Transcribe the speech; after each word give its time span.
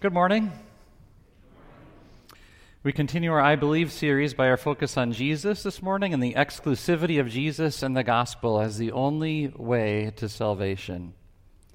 Good 0.00 0.14
morning. 0.14 0.50
We 2.82 2.90
continue 2.90 3.32
our 3.32 3.40
I 3.42 3.56
Believe 3.56 3.92
series 3.92 4.32
by 4.32 4.48
our 4.48 4.56
focus 4.56 4.96
on 4.96 5.12
Jesus 5.12 5.62
this 5.62 5.82
morning 5.82 6.14
and 6.14 6.22
the 6.22 6.32
exclusivity 6.32 7.20
of 7.20 7.28
Jesus 7.28 7.82
and 7.82 7.94
the 7.94 8.02
gospel 8.02 8.62
as 8.62 8.78
the 8.78 8.92
only 8.92 9.48
way 9.48 10.10
to 10.16 10.26
salvation. 10.26 11.12
I 11.70 11.74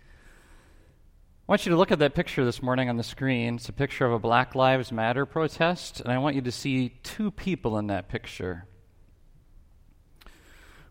want 1.46 1.68
you 1.68 1.70
to 1.74 1.78
look 1.78 1.92
at 1.92 2.00
that 2.00 2.16
picture 2.16 2.44
this 2.44 2.64
morning 2.64 2.90
on 2.90 2.98
the 2.98 3.04
screen. 3.04 3.58
It's 3.58 3.70
a 3.70 3.74
picture 3.74 4.08
of 4.08 4.14
a 4.14 4.18
Black 4.18 4.56
Lives 4.56 4.92
Matter 4.92 5.28
protest, 5.28 6.00
and 6.00 6.12
I 6.12 6.18
want 6.18 6.36
you 6.36 6.42
to 6.42 6.52
see 6.52 6.98
two 7.04 7.30
people 7.30 7.78
in 7.78 7.86
that 7.88 8.10
picture. 8.10 8.66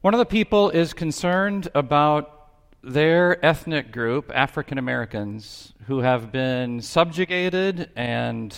One 0.03 0.15
of 0.15 0.19
the 0.19 0.25
people 0.25 0.71
is 0.71 0.93
concerned 0.93 1.67
about 1.75 2.34
their 2.85 3.45
ethnic 3.45 3.91
group, 3.91 4.31
African 4.35 4.77
Americans, 4.77 5.73
who 5.87 6.01
have 6.01 6.31
been 6.31 6.83
subjugated 6.83 7.91
and 7.97 8.55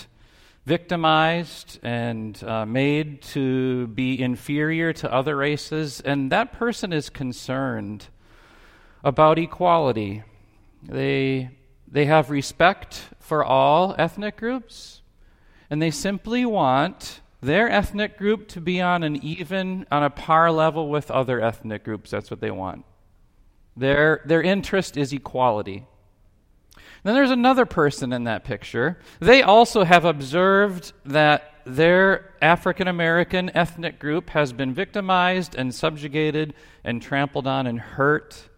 victimized 0.64 1.78
and 1.84 2.42
uh, 2.42 2.66
made 2.66 3.22
to 3.22 3.86
be 3.88 4.20
inferior 4.20 4.92
to 4.92 5.12
other 5.12 5.36
races, 5.36 6.00
and 6.00 6.32
that 6.32 6.52
person 6.52 6.92
is 6.92 7.08
concerned 7.08 8.08
about 9.04 9.38
equality. 9.38 10.24
They, 10.82 11.50
they 11.86 12.06
have 12.06 12.30
respect 12.30 13.04
for 13.20 13.44
all 13.44 13.94
ethnic 13.96 14.36
groups, 14.36 15.02
and 15.70 15.80
they 15.80 15.92
simply 15.92 16.44
want 16.44 17.20
their 17.40 17.70
ethnic 17.70 18.18
group 18.18 18.48
to 18.48 18.60
be 18.60 18.80
on 18.80 19.04
an 19.04 19.16
even, 19.22 19.86
on 19.92 20.02
a 20.02 20.10
par 20.10 20.50
level 20.50 20.88
with 20.88 21.12
other 21.12 21.40
ethnic 21.40 21.84
groups. 21.84 22.10
That's 22.10 22.30
what 22.30 22.40
they 22.40 22.50
want. 22.50 22.84
Their, 23.76 24.22
their 24.24 24.42
interest 24.42 24.96
is 24.96 25.12
equality. 25.12 25.86
Then 27.02 27.14
there's 27.14 27.30
another 27.30 27.66
person 27.66 28.12
in 28.12 28.24
that 28.24 28.44
picture. 28.44 28.98
They 29.20 29.42
also 29.42 29.84
have 29.84 30.04
observed 30.04 30.92
that 31.04 31.52
their 31.64 32.34
African 32.40 32.88
American 32.88 33.50
ethnic 33.54 33.98
group 33.98 34.30
has 34.30 34.52
been 34.52 34.72
victimized 34.72 35.54
and 35.54 35.74
subjugated 35.74 36.54
and 36.84 37.02
trampled 37.02 37.46
on 37.46 37.66
and 37.66 37.78
hurt. 37.78 38.48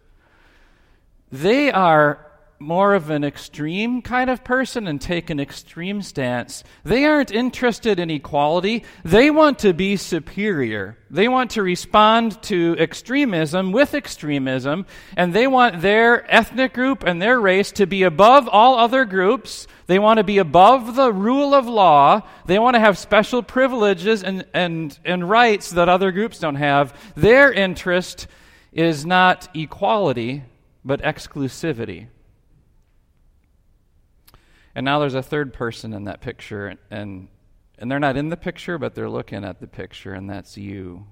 They 1.31 1.71
are 1.71 2.25
more 2.59 2.93
of 2.93 3.09
an 3.09 3.23
extreme 3.23 4.01
kind 4.01 4.29
of 4.29 4.43
person 4.43 4.85
and 4.85 4.99
take 4.99 5.29
an 5.29 5.39
extreme 5.39 6.01
stance. 6.01 6.63
They 6.83 7.05
aren't 7.05 7.31
interested 7.31 7.99
in 7.99 8.09
equality. 8.09 8.83
They 9.05 9.31
want 9.31 9.59
to 9.59 9.73
be 9.73 9.95
superior. 9.95 10.97
They 11.09 11.29
want 11.29 11.51
to 11.51 11.63
respond 11.63 12.41
to 12.43 12.75
extremism 12.77 13.71
with 13.71 13.93
extremism, 13.93 14.85
and 15.15 15.33
they 15.33 15.47
want 15.47 15.81
their 15.81 16.29
ethnic 16.29 16.73
group 16.73 17.03
and 17.03 17.21
their 17.21 17.39
race 17.39 17.71
to 17.73 17.87
be 17.87 18.03
above 18.03 18.49
all 18.49 18.77
other 18.77 19.05
groups. 19.05 19.65
They 19.87 19.97
want 19.97 20.17
to 20.17 20.23
be 20.23 20.37
above 20.37 20.95
the 20.95 21.13
rule 21.13 21.53
of 21.53 21.65
law. 21.65 22.23
They 22.45 22.59
want 22.59 22.75
to 22.75 22.79
have 22.79 22.97
special 22.97 23.41
privileges 23.41 24.21
and, 24.21 24.45
and, 24.53 24.97
and 25.05 25.29
rights 25.29 25.71
that 25.71 25.89
other 25.89 26.11
groups 26.11 26.39
don't 26.39 26.55
have. 26.55 26.93
Their 27.15 27.51
interest 27.51 28.27
is 28.73 29.05
not 29.05 29.47
equality, 29.55 30.43
but 30.83 31.01
exclusivity. 31.01 32.07
And 34.75 34.85
now 34.85 34.99
there's 34.99 35.15
a 35.15 35.23
third 35.23 35.53
person 35.53 35.93
in 35.93 36.05
that 36.05 36.21
picture, 36.21 36.75
and, 36.91 37.27
and 37.77 37.91
they're 37.91 37.99
not 37.99 38.17
in 38.17 38.29
the 38.29 38.37
picture, 38.37 38.77
but 38.77 38.95
they're 38.95 39.09
looking 39.09 39.43
at 39.43 39.59
the 39.59 39.67
picture, 39.67 40.13
and 40.13 40.29
that's 40.29 40.57
you. 40.57 41.05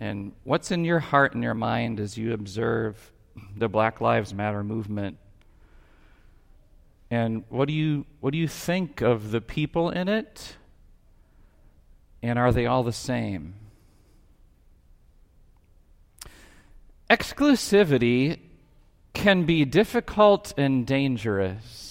And 0.00 0.32
what's 0.44 0.70
in 0.70 0.84
your 0.84 0.98
heart 0.98 1.34
and 1.34 1.42
your 1.42 1.54
mind 1.54 2.00
as 2.00 2.16
you 2.16 2.32
observe 2.32 3.12
the 3.56 3.68
Black 3.68 4.00
Lives 4.00 4.32
Matter 4.32 4.64
movement? 4.64 5.18
And 7.10 7.44
what 7.48 7.68
do 7.68 7.74
you 7.74 8.06
what 8.20 8.32
do 8.32 8.38
you 8.38 8.48
think 8.48 9.02
of 9.02 9.30
the 9.30 9.40
people 9.40 9.90
in 9.90 10.08
it? 10.08 10.56
And 12.22 12.38
are 12.38 12.52
they 12.52 12.66
all 12.66 12.82
the 12.82 12.92
same? 12.92 13.54
Exclusivity 17.10 18.38
can 19.12 19.44
be 19.44 19.64
difficult 19.64 20.52
and 20.56 20.86
dangerous. 20.86 21.90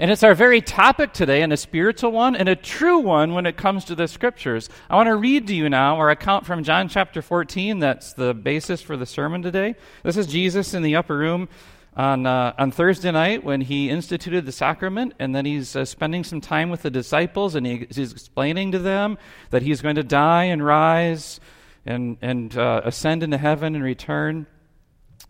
And 0.00 0.12
it's 0.12 0.22
our 0.22 0.34
very 0.34 0.60
topic 0.60 1.12
today, 1.12 1.42
and 1.42 1.52
a 1.52 1.56
spiritual 1.56 2.12
one, 2.12 2.36
and 2.36 2.48
a 2.48 2.54
true 2.54 2.98
one 2.98 3.34
when 3.34 3.46
it 3.46 3.56
comes 3.56 3.84
to 3.86 3.96
the 3.96 4.06
scriptures. 4.06 4.70
I 4.88 4.94
want 4.94 5.08
to 5.08 5.16
read 5.16 5.48
to 5.48 5.54
you 5.54 5.68
now 5.68 5.96
our 5.96 6.10
account 6.10 6.46
from 6.46 6.62
John 6.62 6.88
chapter 6.88 7.20
14. 7.20 7.80
That's 7.80 8.12
the 8.12 8.32
basis 8.32 8.80
for 8.80 8.96
the 8.96 9.06
sermon 9.06 9.42
today. 9.42 9.74
This 10.04 10.16
is 10.16 10.28
Jesus 10.28 10.72
in 10.72 10.82
the 10.82 10.94
upper 10.94 11.18
room 11.18 11.48
on, 11.96 12.26
uh, 12.26 12.54
on 12.56 12.70
Thursday 12.70 13.10
night 13.10 13.42
when 13.42 13.60
he 13.60 13.90
instituted 13.90 14.46
the 14.46 14.52
sacrament, 14.52 15.14
and 15.18 15.34
then 15.34 15.44
he's 15.44 15.74
uh, 15.74 15.84
spending 15.84 16.22
some 16.22 16.40
time 16.40 16.70
with 16.70 16.82
the 16.82 16.90
disciples, 16.90 17.56
and 17.56 17.66
he, 17.66 17.88
he's 17.90 18.12
explaining 18.12 18.70
to 18.70 18.78
them 18.78 19.18
that 19.50 19.62
he's 19.62 19.82
going 19.82 19.96
to 19.96 20.04
die 20.04 20.44
and 20.44 20.64
rise 20.64 21.40
and, 21.84 22.18
and 22.22 22.56
uh, 22.56 22.82
ascend 22.84 23.24
into 23.24 23.36
heaven 23.36 23.74
and 23.74 23.82
return. 23.82 24.46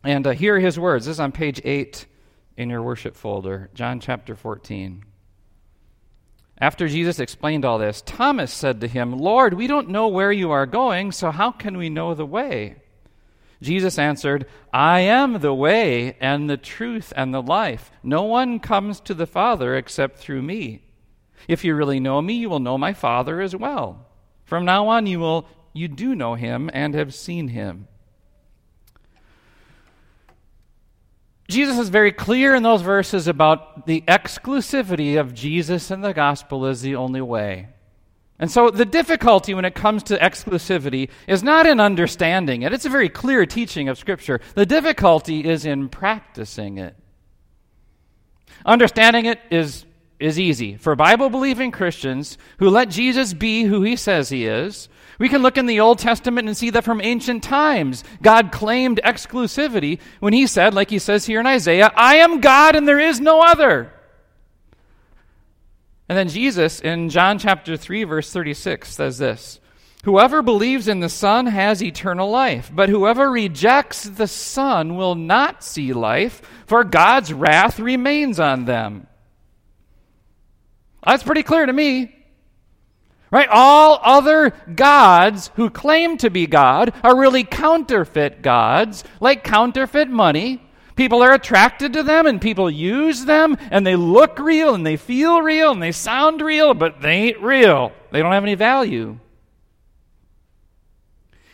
And 0.04 0.26
uh, 0.26 0.30
here 0.30 0.56
are 0.56 0.60
his 0.60 0.78
words. 0.78 1.06
This 1.06 1.16
is 1.16 1.20
on 1.20 1.32
page 1.32 1.60
8 1.64 2.06
in 2.56 2.70
your 2.70 2.82
worship 2.82 3.16
folder, 3.16 3.70
John 3.74 4.00
chapter 4.00 4.34
14. 4.34 5.04
After 6.60 6.88
Jesus 6.88 7.20
explained 7.20 7.64
all 7.64 7.78
this, 7.78 8.02
Thomas 8.04 8.52
said 8.52 8.80
to 8.80 8.88
him, 8.88 9.16
Lord, 9.16 9.54
we 9.54 9.66
don't 9.68 9.90
know 9.90 10.08
where 10.08 10.32
you 10.32 10.50
are 10.50 10.66
going, 10.66 11.12
so 11.12 11.30
how 11.30 11.52
can 11.52 11.78
we 11.78 11.88
know 11.88 12.14
the 12.14 12.26
way? 12.26 12.76
Jesus 13.62 13.98
answered, 13.98 14.46
I 14.72 15.00
am 15.00 15.40
the 15.40 15.54
way 15.54 16.16
and 16.20 16.48
the 16.48 16.56
truth 16.56 17.12
and 17.16 17.32
the 17.32 17.42
life. 17.42 17.90
No 18.02 18.24
one 18.24 18.60
comes 18.60 19.00
to 19.00 19.14
the 19.14 19.26
Father 19.26 19.76
except 19.76 20.18
through 20.18 20.42
me. 20.42 20.82
If 21.46 21.64
you 21.64 21.74
really 21.74 22.00
know 22.00 22.20
me, 22.20 22.34
you 22.34 22.50
will 22.50 22.60
know 22.60 22.78
my 22.78 22.92
Father 22.92 23.40
as 23.40 23.54
well. 23.54 24.06
From 24.44 24.64
now 24.64 24.88
on 24.88 25.06
you 25.06 25.20
will 25.20 25.46
you 25.72 25.88
do 25.88 26.14
know 26.14 26.34
him 26.34 26.70
and 26.72 26.94
have 26.94 27.14
seen 27.14 27.48
him. 27.48 27.88
Jesus 31.48 31.78
is 31.78 31.88
very 31.88 32.12
clear 32.12 32.54
in 32.54 32.62
those 32.62 32.82
verses 32.82 33.26
about 33.26 33.86
the 33.86 34.02
exclusivity 34.02 35.18
of 35.18 35.32
Jesus 35.32 35.90
and 35.90 36.04
the 36.04 36.12
gospel 36.12 36.66
is 36.66 36.82
the 36.82 36.96
only 36.96 37.22
way. 37.22 37.68
And 38.38 38.50
so 38.50 38.70
the 38.70 38.84
difficulty 38.84 39.54
when 39.54 39.64
it 39.64 39.74
comes 39.74 40.02
to 40.04 40.18
exclusivity 40.18 41.08
is 41.26 41.42
not 41.42 41.66
in 41.66 41.80
understanding 41.80 42.62
it. 42.62 42.72
It's 42.72 42.84
a 42.84 42.90
very 42.90 43.08
clear 43.08 43.46
teaching 43.46 43.88
of 43.88 43.98
Scripture. 43.98 44.40
The 44.54 44.66
difficulty 44.66 45.44
is 45.48 45.64
in 45.64 45.88
practicing 45.88 46.78
it. 46.78 46.94
Understanding 48.64 49.24
it 49.24 49.40
is, 49.50 49.86
is 50.20 50.38
easy. 50.38 50.76
For 50.76 50.94
Bible 50.94 51.30
believing 51.30 51.70
Christians 51.70 52.38
who 52.58 52.68
let 52.68 52.90
Jesus 52.90 53.32
be 53.32 53.64
who 53.64 53.82
he 53.82 53.96
says 53.96 54.28
he 54.28 54.46
is, 54.46 54.88
we 55.18 55.28
can 55.28 55.42
look 55.42 55.58
in 55.58 55.66
the 55.66 55.80
Old 55.80 55.98
Testament 55.98 56.46
and 56.46 56.56
see 56.56 56.70
that 56.70 56.84
from 56.84 57.00
ancient 57.00 57.42
times, 57.42 58.04
God 58.22 58.52
claimed 58.52 59.00
exclusivity 59.04 59.98
when 60.20 60.32
he 60.32 60.46
said, 60.46 60.74
like 60.74 60.90
he 60.90 61.00
says 61.00 61.26
here 61.26 61.40
in 61.40 61.46
Isaiah, 61.46 61.92
I 61.96 62.16
am 62.16 62.40
God 62.40 62.76
and 62.76 62.86
there 62.86 63.00
is 63.00 63.20
no 63.20 63.42
other. 63.42 63.92
And 66.08 66.16
then 66.16 66.28
Jesus 66.28 66.80
in 66.80 67.10
John 67.10 67.38
chapter 67.38 67.76
3 67.76 68.04
verse 68.04 68.32
36 68.32 68.88
says 68.94 69.18
this, 69.18 69.60
Whoever 70.04 70.42
believes 70.42 70.86
in 70.86 71.00
the 71.00 71.08
Son 71.08 71.46
has 71.46 71.82
eternal 71.82 72.30
life, 72.30 72.70
but 72.72 72.88
whoever 72.88 73.28
rejects 73.30 74.04
the 74.04 74.28
Son 74.28 74.96
will 74.96 75.16
not 75.16 75.64
see 75.64 75.92
life, 75.92 76.40
for 76.66 76.84
God's 76.84 77.32
wrath 77.32 77.80
remains 77.80 78.38
on 78.38 78.64
them. 78.64 79.08
That's 81.04 81.24
pretty 81.24 81.42
clear 81.42 81.66
to 81.66 81.72
me. 81.72 82.14
Right? 83.30 83.48
All 83.50 84.00
other 84.02 84.50
gods 84.74 85.50
who 85.56 85.68
claim 85.68 86.16
to 86.18 86.30
be 86.30 86.46
God 86.46 86.94
are 87.02 87.18
really 87.18 87.44
counterfeit 87.44 88.40
gods, 88.40 89.04
like 89.20 89.44
counterfeit 89.44 90.08
money. 90.08 90.62
People 90.96 91.22
are 91.22 91.34
attracted 91.34 91.92
to 91.92 92.02
them 92.02 92.26
and 92.26 92.40
people 92.40 92.70
use 92.70 93.24
them 93.24 93.56
and 93.70 93.86
they 93.86 93.96
look 93.96 94.38
real 94.38 94.74
and 94.74 94.84
they 94.84 94.96
feel 94.96 95.42
real 95.42 95.70
and 95.70 95.82
they 95.82 95.92
sound 95.92 96.40
real, 96.40 96.74
but 96.74 97.00
they 97.00 97.12
ain't 97.12 97.40
real. 97.40 97.92
They 98.10 98.20
don't 98.20 98.32
have 98.32 98.42
any 98.42 98.54
value. 98.54 99.18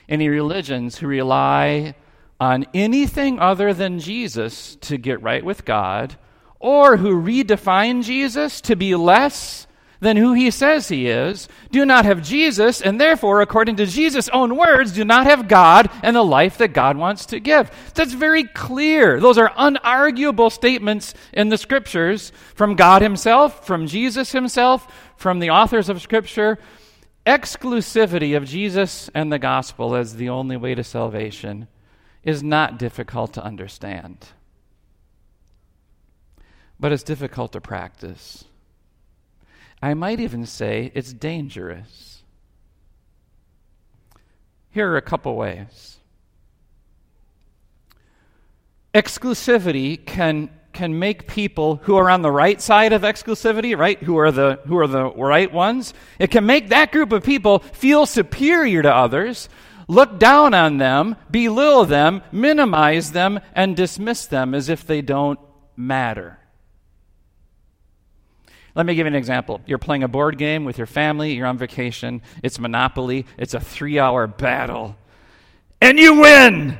Any 0.08 0.28
religions 0.28 0.98
who 0.98 1.06
rely 1.06 1.94
on 2.40 2.66
anything 2.74 3.38
other 3.38 3.72
than 3.72 3.98
Jesus 3.98 4.76
to 4.76 4.96
get 4.96 5.22
right 5.22 5.44
with 5.44 5.64
God, 5.64 6.16
or 6.58 6.96
who 6.96 7.20
redefine 7.20 8.02
Jesus 8.02 8.60
to 8.62 8.76
be 8.76 8.94
less 8.94 9.66
than 10.04 10.16
who 10.16 10.32
he 10.32 10.52
says 10.52 10.86
he 10.86 11.08
is, 11.08 11.48
do 11.72 11.84
not 11.84 12.04
have 12.04 12.22
Jesus, 12.22 12.80
and 12.80 13.00
therefore, 13.00 13.40
according 13.40 13.74
to 13.76 13.86
Jesus' 13.86 14.28
own 14.28 14.56
words, 14.56 14.92
do 14.92 15.04
not 15.04 15.26
have 15.26 15.48
God 15.48 15.90
and 16.04 16.14
the 16.14 16.22
life 16.22 16.58
that 16.58 16.68
God 16.68 16.96
wants 16.96 17.26
to 17.26 17.40
give. 17.40 17.70
That's 17.94 18.12
very 18.12 18.44
clear. 18.44 19.18
Those 19.18 19.38
are 19.38 19.50
unarguable 19.50 20.52
statements 20.52 21.14
in 21.32 21.48
the 21.48 21.58
scriptures 21.58 22.30
from 22.54 22.76
God 22.76 23.02
himself, 23.02 23.66
from 23.66 23.88
Jesus 23.88 24.30
himself, 24.30 24.86
from 25.16 25.40
the 25.40 25.50
authors 25.50 25.88
of 25.88 26.00
scripture. 26.00 26.58
Exclusivity 27.26 28.36
of 28.36 28.44
Jesus 28.44 29.10
and 29.14 29.32
the 29.32 29.38
gospel 29.40 29.96
as 29.96 30.16
the 30.16 30.28
only 30.28 30.56
way 30.56 30.74
to 30.76 30.84
salvation 30.84 31.66
is 32.22 32.42
not 32.42 32.78
difficult 32.78 33.32
to 33.34 33.42
understand. 33.44 34.28
but 36.78 36.92
it's 36.92 37.02
difficult 37.02 37.52
to 37.52 37.60
practice. 37.60 38.44
I 39.82 39.94
might 39.94 40.20
even 40.20 40.46
say 40.46 40.90
it's 40.94 41.12
dangerous. 41.12 42.22
Here 44.70 44.90
are 44.90 44.96
a 44.96 45.02
couple 45.02 45.36
ways. 45.36 45.98
Exclusivity 48.92 50.04
can 50.04 50.50
can 50.72 50.98
make 50.98 51.28
people 51.28 51.76
who 51.84 51.96
are 51.96 52.10
on 52.10 52.22
the 52.22 52.30
right 52.30 52.60
side 52.60 52.92
of 52.92 53.02
exclusivity, 53.02 53.78
right, 53.78 54.02
who 54.02 54.18
are 54.18 54.32
the 54.32 54.60
who 54.66 54.76
are 54.76 54.88
the 54.88 55.10
right 55.10 55.52
ones, 55.52 55.94
it 56.18 56.30
can 56.30 56.44
make 56.44 56.68
that 56.68 56.92
group 56.92 57.12
of 57.12 57.22
people 57.22 57.60
feel 57.60 58.04
superior 58.04 58.82
to 58.82 58.92
others, 58.92 59.48
look 59.88 60.18
down 60.18 60.52
on 60.52 60.78
them, 60.78 61.16
belittle 61.30 61.84
them, 61.84 62.22
minimize 62.32 63.12
them 63.12 63.40
and 63.54 63.76
dismiss 63.76 64.26
them 64.26 64.54
as 64.54 64.68
if 64.68 64.86
they 64.86 65.00
don't 65.00 65.38
matter. 65.76 66.38
Let 68.74 68.86
me 68.86 68.94
give 68.94 69.06
you 69.06 69.12
an 69.12 69.14
example. 69.14 69.60
You're 69.66 69.78
playing 69.78 70.02
a 70.02 70.08
board 70.08 70.36
game 70.36 70.64
with 70.64 70.78
your 70.78 70.86
family, 70.86 71.34
you're 71.34 71.46
on 71.46 71.58
vacation, 71.58 72.22
it's 72.42 72.58
Monopoly, 72.58 73.26
it's 73.38 73.54
a 73.54 73.58
3-hour 73.58 74.26
battle. 74.26 74.96
And 75.80 75.98
you 75.98 76.20
win 76.20 76.78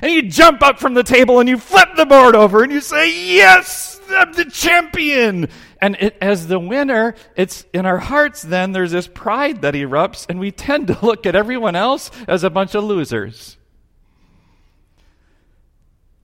and 0.00 0.12
you 0.12 0.22
jump 0.22 0.62
up 0.62 0.80
from 0.80 0.94
the 0.94 1.04
table 1.04 1.38
and 1.38 1.48
you 1.48 1.58
flip 1.58 1.90
the 1.96 2.06
board 2.06 2.34
over 2.34 2.62
and 2.62 2.72
you 2.72 2.80
say, 2.80 3.34
Yes, 3.36 4.00
I'm 4.10 4.32
the 4.32 4.46
champion. 4.46 5.48
And 5.80 5.96
it, 6.00 6.16
as 6.20 6.48
the 6.48 6.58
winner, 6.58 7.14
it's 7.36 7.64
in 7.72 7.86
our 7.86 7.98
hearts 7.98 8.42
then 8.42 8.72
there's 8.72 8.92
this 8.92 9.08
pride 9.08 9.62
that 9.62 9.74
erupts, 9.74 10.26
and 10.28 10.38
we 10.38 10.50
tend 10.50 10.88
to 10.88 10.98
look 11.04 11.26
at 11.26 11.34
everyone 11.34 11.76
else 11.76 12.10
as 12.26 12.44
a 12.44 12.50
bunch 12.50 12.74
of 12.74 12.84
losers. 12.84 13.56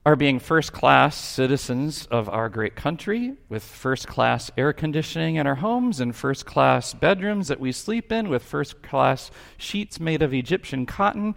Our 0.09 0.17
being 0.17 0.39
first 0.39 0.73
class 0.73 1.15
citizens 1.17 2.07
of 2.07 2.31
our 2.31 2.49
great 2.49 2.75
country, 2.75 3.35
with 3.51 3.63
first 3.63 4.09
class 4.09 4.51
air 4.57 4.73
conditioning 4.73 5.37
in 5.37 5.47
our 5.47 5.57
homes 5.57 6.01
and 6.01 6.17
first 6.17 6.47
class 6.47 6.95
bedrooms 6.95 7.49
that 7.49 7.61
we 7.61 7.73
sleep 7.73 8.11
in, 8.11 8.31
with 8.31 8.43
first 8.43 8.81
class 8.81 9.31
sheets 9.59 10.01
made 10.01 10.23
of 10.23 10.33
Egyptian 10.33 10.87
cotton, 10.87 11.35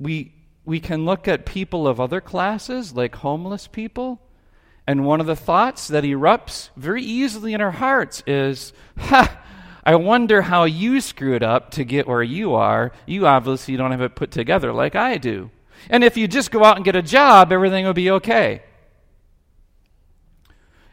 we 0.00 0.34
we 0.64 0.80
can 0.80 1.04
look 1.04 1.28
at 1.28 1.46
people 1.46 1.86
of 1.86 2.00
other 2.00 2.20
classes, 2.20 2.92
like 2.92 3.14
homeless 3.14 3.68
people, 3.68 4.20
and 4.84 5.04
one 5.04 5.20
of 5.20 5.28
the 5.28 5.36
thoughts 5.36 5.86
that 5.86 6.02
erupts 6.02 6.70
very 6.76 7.04
easily 7.04 7.54
in 7.54 7.60
our 7.60 7.70
hearts 7.70 8.24
is, 8.26 8.72
ha, 8.96 9.40
I 9.84 9.94
wonder 9.94 10.42
how 10.42 10.64
you 10.64 11.00
screwed 11.00 11.44
up 11.44 11.70
to 11.70 11.84
get 11.84 12.08
where 12.08 12.24
you 12.24 12.54
are. 12.54 12.90
You 13.06 13.28
obviously 13.28 13.76
don't 13.76 13.92
have 13.92 14.00
it 14.00 14.16
put 14.16 14.32
together 14.32 14.72
like 14.72 14.96
I 14.96 15.18
do. 15.18 15.52
And 15.90 16.04
if 16.04 16.16
you 16.16 16.28
just 16.28 16.50
go 16.50 16.64
out 16.64 16.76
and 16.76 16.84
get 16.84 16.96
a 16.96 17.02
job, 17.02 17.52
everything 17.52 17.84
will 17.84 17.94
be 17.94 18.10
okay. 18.10 18.62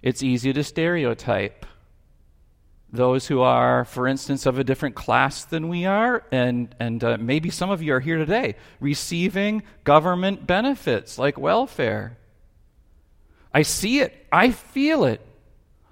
It's 0.02 0.22
easy 0.22 0.54
to 0.54 0.64
stereotype 0.64 1.66
those 2.96 3.28
who 3.28 3.42
are, 3.42 3.86
for 3.86 4.08
instance, 4.08 4.46
of 4.46 4.58
a 4.58 4.64
different 4.64 4.96
class 4.96 5.46
than 5.46 5.68
we 5.70 5.86
are, 5.86 6.24
and, 6.32 6.74
and 6.80 7.04
uh, 7.04 7.18
maybe 7.20 7.50
some 7.50 7.70
of 7.70 7.82
you 7.82 7.94
are 7.94 8.00
here 8.00 8.18
today 8.18 8.56
receiving 8.80 9.64
government 9.84 10.48
benefits 10.48 11.18
like 11.18 11.38
welfare. 11.38 12.18
I 13.54 13.62
see 13.62 14.00
it, 14.00 14.26
I 14.32 14.52
feel 14.52 15.06
it. 15.06 15.22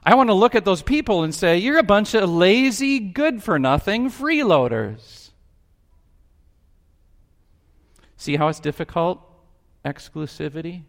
I 0.05 0.15
want 0.15 0.29
to 0.29 0.33
look 0.33 0.53
at 0.53 0.65
those 0.65 0.81
people 0.81 1.23
and 1.23 1.33
say, 1.33 1.57
You're 1.57 1.77
a 1.77 1.83
bunch 1.83 2.13
of 2.13 2.29
lazy, 2.29 2.99
good 2.99 3.41
for 3.41 3.57
nothing 3.57 4.09
freeloaders. 4.09 5.22
See 8.23 8.37
how 8.37 8.47
it's 8.47 8.61
difficult? 8.61 9.19
Exclusivity? 9.83 10.83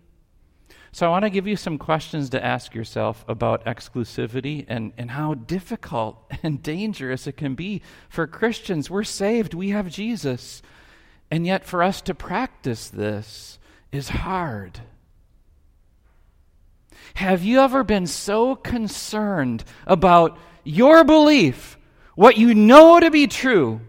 So 0.93 1.05
I 1.05 1.09
want 1.09 1.25
to 1.25 1.31
give 1.31 1.49
you 1.49 1.57
some 1.57 1.79
questions 1.79 2.31
to 2.31 2.45
ask 2.45 2.77
yourself 2.77 3.25
about 3.27 3.65
exclusivity 3.65 4.65
and, 4.69 4.93
and 4.97 5.11
how 5.11 5.35
difficult 5.35 6.31
and 6.45 6.63
dangerous 6.63 7.27
it 7.27 7.37
can 7.37 7.57
be 7.57 7.83
for 8.09 8.29
Christians. 8.29 8.89
We're 8.89 9.03
saved, 9.03 9.53
we 9.53 9.71
have 9.71 9.89
Jesus. 9.89 10.63
And 11.29 11.45
yet, 11.45 11.65
for 11.65 11.83
us 11.83 12.01
to 12.03 12.15
practice 12.15 12.89
this 12.89 13.59
is 13.91 14.11
hard. 14.11 14.79
Have 17.15 17.43
you 17.43 17.63
ever 17.63 17.83
been 17.83 18.07
so 18.07 18.55
concerned 18.55 19.65
about 19.89 20.39
your 20.63 21.03
belief, 21.03 21.79
what 22.15 22.39
you 22.39 22.55
know 22.55 23.01
to 23.01 23.11
be 23.11 23.27
true, 23.27 23.81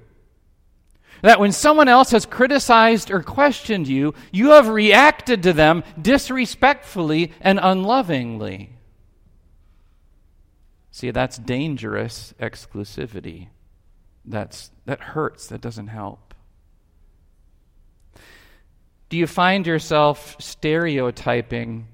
that 1.25 1.39
when 1.39 1.51
someone 1.51 1.87
else 1.87 2.11
has 2.11 2.23
criticized 2.27 3.09
or 3.09 3.23
questioned 3.23 3.87
you, 3.87 4.13
you 4.31 4.51
have 4.51 4.67
reacted 4.67 5.41
to 5.41 5.53
them 5.53 5.83
disrespectfully 5.99 7.31
and 7.41 7.59
unlovingly. 7.59 8.69
See, 10.91 11.09
that's 11.09 11.39
dangerous 11.39 12.35
exclusivity. 12.39 13.47
That's, 14.23 14.69
that 14.85 15.01
hurts, 15.01 15.47
that 15.47 15.61
doesn't 15.61 15.87
help. 15.87 16.35
Do 19.09 19.17
you 19.17 19.25
find 19.25 19.65
yourself 19.65 20.35
stereotyping 20.39 21.87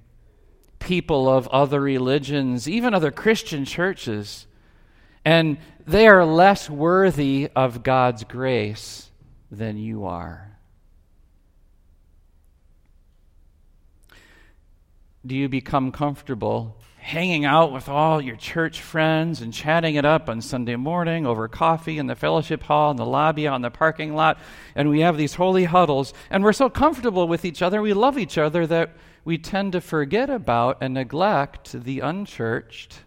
people 0.80 1.30
of 1.30 1.48
other 1.48 1.80
religions, 1.80 2.68
even 2.68 2.94
other 2.94 3.12
Christian 3.12 3.64
churches, 3.64 4.46
and 5.24 5.58
they 5.88 6.06
are 6.10 6.26
less 6.26 6.70
worthy 6.70 7.48
of 7.56 7.82
God's 7.82 8.26
grace 8.26 9.08
than 9.52 9.78
you 9.78 10.06
are? 10.06 10.58
Do 15.26 15.36
you 15.36 15.50
become 15.50 15.92
comfortable 15.92 16.78
hanging 16.98 17.46
out 17.46 17.72
with 17.72 17.90
all 17.90 18.22
your 18.22 18.36
church 18.36 18.80
friends 18.80 19.42
and 19.42 19.54
chatting 19.54 19.96
it 19.96 20.06
up 20.06 20.30
on 20.30 20.42
Sunday 20.42 20.76
morning 20.76 21.26
over 21.28 21.48
coffee 21.48 21.98
in 21.98 22.08
the 22.08 22.16
fellowship 22.16 22.64
hall, 22.64 22.92
in 22.92 22.98
the 22.98 23.06
lobby, 23.06 23.46
on 23.46 23.62
the 23.62 23.70
parking 23.70 24.16
lot? 24.16 24.40
And 24.74 24.90
we 24.90 25.02
have 25.02 25.18
these 25.18 25.36
holy 25.36 25.66
huddles, 25.66 26.14
and 26.30 26.44
we're 26.44 26.54
so 26.54 26.70
comfortable 26.70 27.28
with 27.28 27.46
each 27.46 27.62
other, 27.62 27.82
we 27.82 27.94
love 27.94 28.18
each 28.18 28.38
other 28.38 28.66
that 28.68 28.96
we 29.24 29.38
tend 29.38 29.74
to 29.74 29.82
forget 29.82 30.30
about 30.30 30.78
and 30.82 30.94
neglect 30.94 31.74
the 31.74 32.00
unchurched 32.00 33.00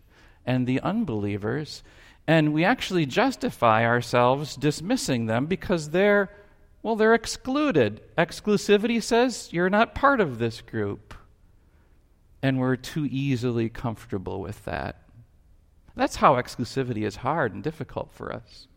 and 0.47 0.67
the 0.67 0.81
unbelievers 0.81 1.83
and 2.27 2.55
we 2.55 2.65
actually 2.65 3.07
justify 3.07 3.85
ourselves 3.85 4.57
dismissing 4.57 5.27
them 5.27 5.47
because 5.47 5.91
they're, 5.91 6.31
well, 6.83 6.97
they're 6.97 7.15
excluded. 7.15 8.01
Exclusivity 8.17 9.03
says 9.03 9.51
you're 9.53 9.71
not 9.71 9.95
part 9.95 10.21
of 10.21 10.39
this 10.39 10.61
group. 10.61 11.15
And 12.43 12.59
we're 12.59 12.77
too 12.77 13.07
easily 13.07 13.69
comfortable 13.69 14.41
with 14.41 14.65
that. 14.65 15.03
That's 15.97 16.17
how 16.17 16.35
exclusivity 16.35 17.07
is 17.07 17.17
hard 17.17 17.55
and 17.55 17.63
difficult 17.63 18.13
for 18.13 18.33
us. 18.33 18.69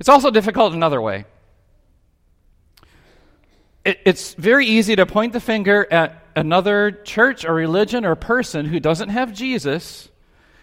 It's 0.00 0.08
also 0.08 0.30
difficult 0.30 0.72
another 0.72 1.00
way. 1.00 1.24
It, 3.84 4.00
it's 4.04 4.34
very 4.34 4.66
easy 4.66 4.96
to 4.96 5.06
point 5.06 5.32
the 5.32 5.40
finger 5.40 5.86
at 5.90 6.22
another 6.34 6.90
church 6.90 7.44
or 7.44 7.54
religion 7.54 8.04
or 8.04 8.14
person 8.14 8.66
who 8.66 8.80
doesn't 8.80 9.10
have 9.10 9.32
Jesus 9.32 10.08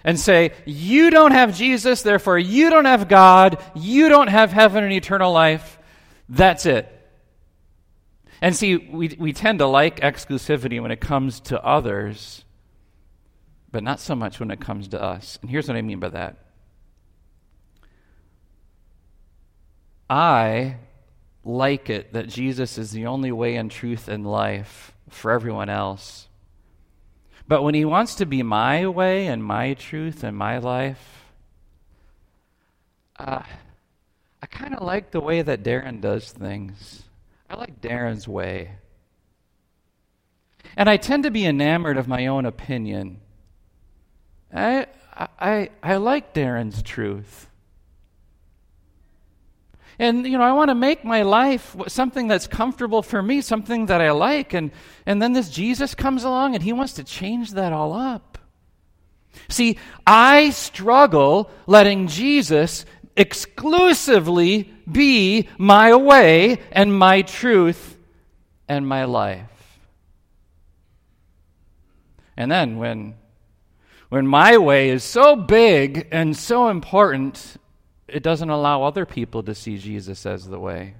and 0.05 0.17
say, 0.17 0.51
You 0.65 1.09
don't 1.09 1.31
have 1.31 1.57
Jesus, 1.57 2.03
therefore 2.03 2.39
you 2.39 2.69
don't 2.69 2.85
have 2.85 3.09
God, 3.09 3.61
you 3.75 4.07
don't 4.07 4.29
have 4.29 4.53
heaven 4.53 4.85
and 4.85 4.93
eternal 4.93 5.33
life. 5.33 5.77
That's 6.29 6.65
it. 6.65 6.89
And 8.39 8.55
see, 8.55 8.77
we, 8.77 9.15
we 9.19 9.33
tend 9.33 9.59
to 9.59 9.65
like 9.65 9.99
exclusivity 9.99 10.81
when 10.81 10.91
it 10.91 11.01
comes 11.01 11.39
to 11.41 11.61
others, 11.61 12.45
but 13.71 13.83
not 13.83 13.99
so 13.99 14.15
much 14.15 14.39
when 14.39 14.51
it 14.51 14.61
comes 14.61 14.89
to 14.89 15.01
us. 15.01 15.39
And 15.41 15.49
here's 15.49 15.67
what 15.67 15.75
I 15.75 15.81
mean 15.81 15.99
by 15.99 16.09
that 16.09 16.37
I 20.09 20.77
like 21.43 21.89
it 21.89 22.13
that 22.13 22.27
Jesus 22.27 22.77
is 22.77 22.91
the 22.91 23.07
only 23.07 23.31
way 23.31 23.55
and 23.55 23.71
truth 23.71 24.07
and 24.07 24.25
life 24.25 24.93
for 25.09 25.31
everyone 25.31 25.69
else. 25.69 26.27
But 27.47 27.61
when 27.61 27.75
He 27.75 27.85
wants 27.85 28.15
to 28.15 28.25
be 28.25 28.43
my 28.43 28.87
way 28.87 29.27
and 29.27 29.43
my 29.43 29.73
truth 29.73 30.23
and 30.23 30.35
my 30.35 30.57
life, 30.57 31.25
uh, 33.17 33.43
I 34.41 34.45
kind 34.47 34.73
of 34.73 34.83
like 34.83 35.11
the 35.11 35.21
way 35.21 35.41
that 35.41 35.63
Darren 35.63 36.01
does 36.01 36.31
things. 36.31 37.03
I 37.49 37.55
like 37.55 37.81
Darren's 37.81 38.27
way. 38.27 38.71
And 40.75 40.89
I 40.89 40.97
tend 40.97 41.23
to 41.23 41.31
be 41.31 41.45
enamored 41.45 41.97
of 41.97 42.07
my 42.07 42.27
own 42.27 42.45
opinion. 42.45 43.21
I, 44.53 44.87
I, 45.15 45.69
I 45.81 45.95
like 45.97 46.33
Darren's 46.33 46.81
truth. 46.81 47.47
And, 49.97 50.25
you 50.25 50.37
know, 50.37 50.43
I 50.43 50.51
want 50.51 50.69
to 50.69 50.75
make 50.75 51.05
my 51.05 51.21
life 51.21 51.75
something 51.87 52.27
that's 52.27 52.47
comfortable 52.47 53.01
for 53.01 53.21
me, 53.21 53.41
something 53.41 53.85
that 53.85 54.01
I 54.01 54.11
like. 54.11 54.53
And, 54.53 54.71
and 55.05 55.21
then 55.21 55.33
this 55.33 55.49
Jesus 55.49 55.95
comes 55.95 56.23
along 56.23 56.55
and 56.55 56.63
he 56.63 56.73
wants 56.73 56.93
to 56.93 57.03
change 57.03 57.51
that 57.51 57.71
all 57.71 57.93
up. 57.93 58.37
See, 59.47 59.77
I 60.05 60.49
struggle 60.49 61.49
letting 61.67 62.07
Jesus 62.07 62.85
exclusively 63.15 64.73
be 64.91 65.47
my 65.57 65.95
way 65.95 66.59
and 66.71 66.97
my 66.97 67.21
truth 67.21 67.97
and 68.67 68.87
my 68.87 69.05
life. 69.05 69.79
And 72.35 72.51
then 72.51 72.77
when 72.77 73.15
When 74.09 74.27
my 74.27 74.57
way 74.57 74.89
is 74.89 75.03
so 75.03 75.35
big 75.35 76.07
and 76.11 76.37
so 76.37 76.69
important, 76.69 77.57
it 78.07 78.23
doesn't 78.23 78.49
allow 78.49 78.83
other 78.83 79.05
people 79.05 79.43
to 79.43 79.55
see 79.55 79.77
Jesus 79.77 80.25
as 80.25 80.47
the 80.47 80.59
way. 80.59 80.95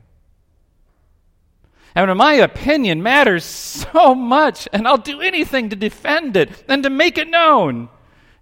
And 1.95 2.09
when 2.09 2.17
my 2.17 2.33
opinion 2.33 3.01
matters 3.01 3.45
so 3.45 4.13
much, 4.13 4.67
and 4.73 4.87
I'll 4.87 4.97
do 4.97 5.21
anything 5.21 5.69
to 5.69 5.75
defend 5.75 6.35
it 6.35 6.65
and 6.67 6.83
to 6.83 6.89
make 6.89 7.17
it 7.17 7.29
known, 7.29 7.89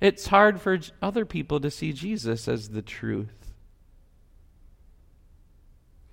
it's 0.01 0.27
hard 0.27 0.60
for 0.60 0.79
other 1.01 1.24
people 1.24 1.60
to 1.60 1.70
see 1.70 1.93
Jesus 1.93 2.48
as 2.48 2.70
the 2.70 2.82
truth. 2.82 3.53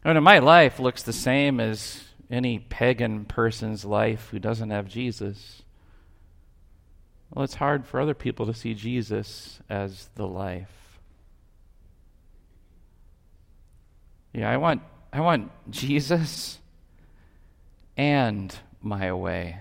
And 0.04 0.18
in 0.18 0.24
my 0.24 0.38
life 0.38 0.78
looks 0.78 1.02
the 1.02 1.12
same 1.12 1.60
as 1.60 2.04
any 2.30 2.58
pagan 2.58 3.24
person's 3.24 3.84
life 3.84 4.28
who 4.30 4.38
doesn't 4.38 4.70
have 4.70 4.88
Jesus. 4.88 5.62
Well, 7.30 7.44
it's 7.44 7.54
hard 7.54 7.86
for 7.86 8.00
other 8.00 8.14
people 8.14 8.46
to 8.46 8.54
see 8.54 8.74
Jesus 8.74 9.60
as 9.68 10.08
the 10.14 10.26
life. 10.26 10.79
Yeah, 14.32 14.50
I 14.50 14.56
want 14.56 14.82
I 15.12 15.20
want 15.20 15.50
Jesus 15.70 16.58
and 17.96 18.54
my 18.80 19.12
way. 19.12 19.58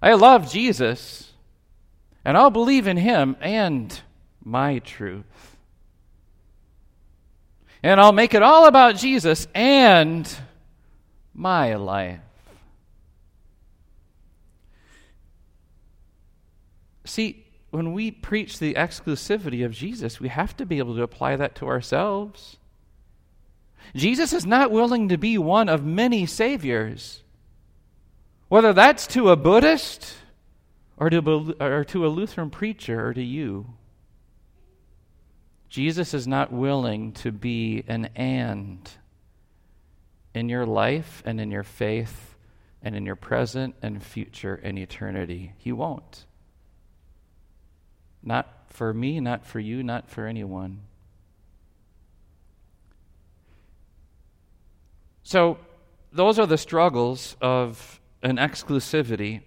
I 0.00 0.14
love 0.14 0.50
Jesus, 0.50 1.32
and 2.24 2.36
I'll 2.36 2.50
believe 2.50 2.86
in 2.86 2.96
him 2.96 3.36
and 3.40 3.98
my 4.44 4.78
truth. 4.78 5.56
And 7.82 8.00
I'll 8.00 8.12
make 8.12 8.34
it 8.34 8.42
all 8.42 8.66
about 8.66 8.96
Jesus 8.96 9.48
and 9.54 10.32
my 11.34 11.74
life. 11.74 12.20
See, 17.04 17.46
when 17.70 17.92
we 17.92 18.10
preach 18.10 18.58
the 18.58 18.74
exclusivity 18.74 19.64
of 19.64 19.72
Jesus, 19.72 20.20
we 20.20 20.28
have 20.28 20.56
to 20.56 20.66
be 20.66 20.78
able 20.78 20.96
to 20.96 21.02
apply 21.02 21.36
that 21.36 21.54
to 21.56 21.66
ourselves. 21.66 22.56
Jesus 23.94 24.32
is 24.32 24.46
not 24.46 24.70
willing 24.70 25.08
to 25.08 25.16
be 25.16 25.38
one 25.38 25.68
of 25.68 25.84
many 25.84 26.26
saviors. 26.26 27.22
Whether 28.48 28.72
that's 28.72 29.06
to 29.08 29.30
a 29.30 29.36
Buddhist 29.36 30.14
or 30.96 31.10
to, 31.10 31.56
or 31.60 31.84
to 31.84 32.06
a 32.06 32.08
Lutheran 32.08 32.50
preacher 32.50 33.06
or 33.06 33.14
to 33.14 33.22
you, 33.22 33.66
Jesus 35.68 36.14
is 36.14 36.26
not 36.26 36.52
willing 36.52 37.12
to 37.12 37.32
be 37.32 37.84
an 37.88 38.10
and 38.14 38.88
in 40.32 40.48
your 40.48 40.66
life 40.66 41.22
and 41.26 41.40
in 41.40 41.50
your 41.50 41.62
faith 41.62 42.36
and 42.82 42.94
in 42.94 43.04
your 43.04 43.16
present 43.16 43.74
and 43.82 44.02
future 44.02 44.60
and 44.62 44.78
eternity. 44.78 45.52
He 45.56 45.72
won't. 45.72 46.24
Not 48.22 48.48
for 48.68 48.92
me, 48.94 49.18
not 49.20 49.44
for 49.44 49.58
you, 49.58 49.82
not 49.82 50.08
for 50.08 50.26
anyone. 50.26 50.82
So, 55.26 55.58
those 56.12 56.38
are 56.38 56.46
the 56.46 56.56
struggles 56.56 57.36
of 57.40 58.00
an 58.22 58.36
exclusivity. 58.36 59.40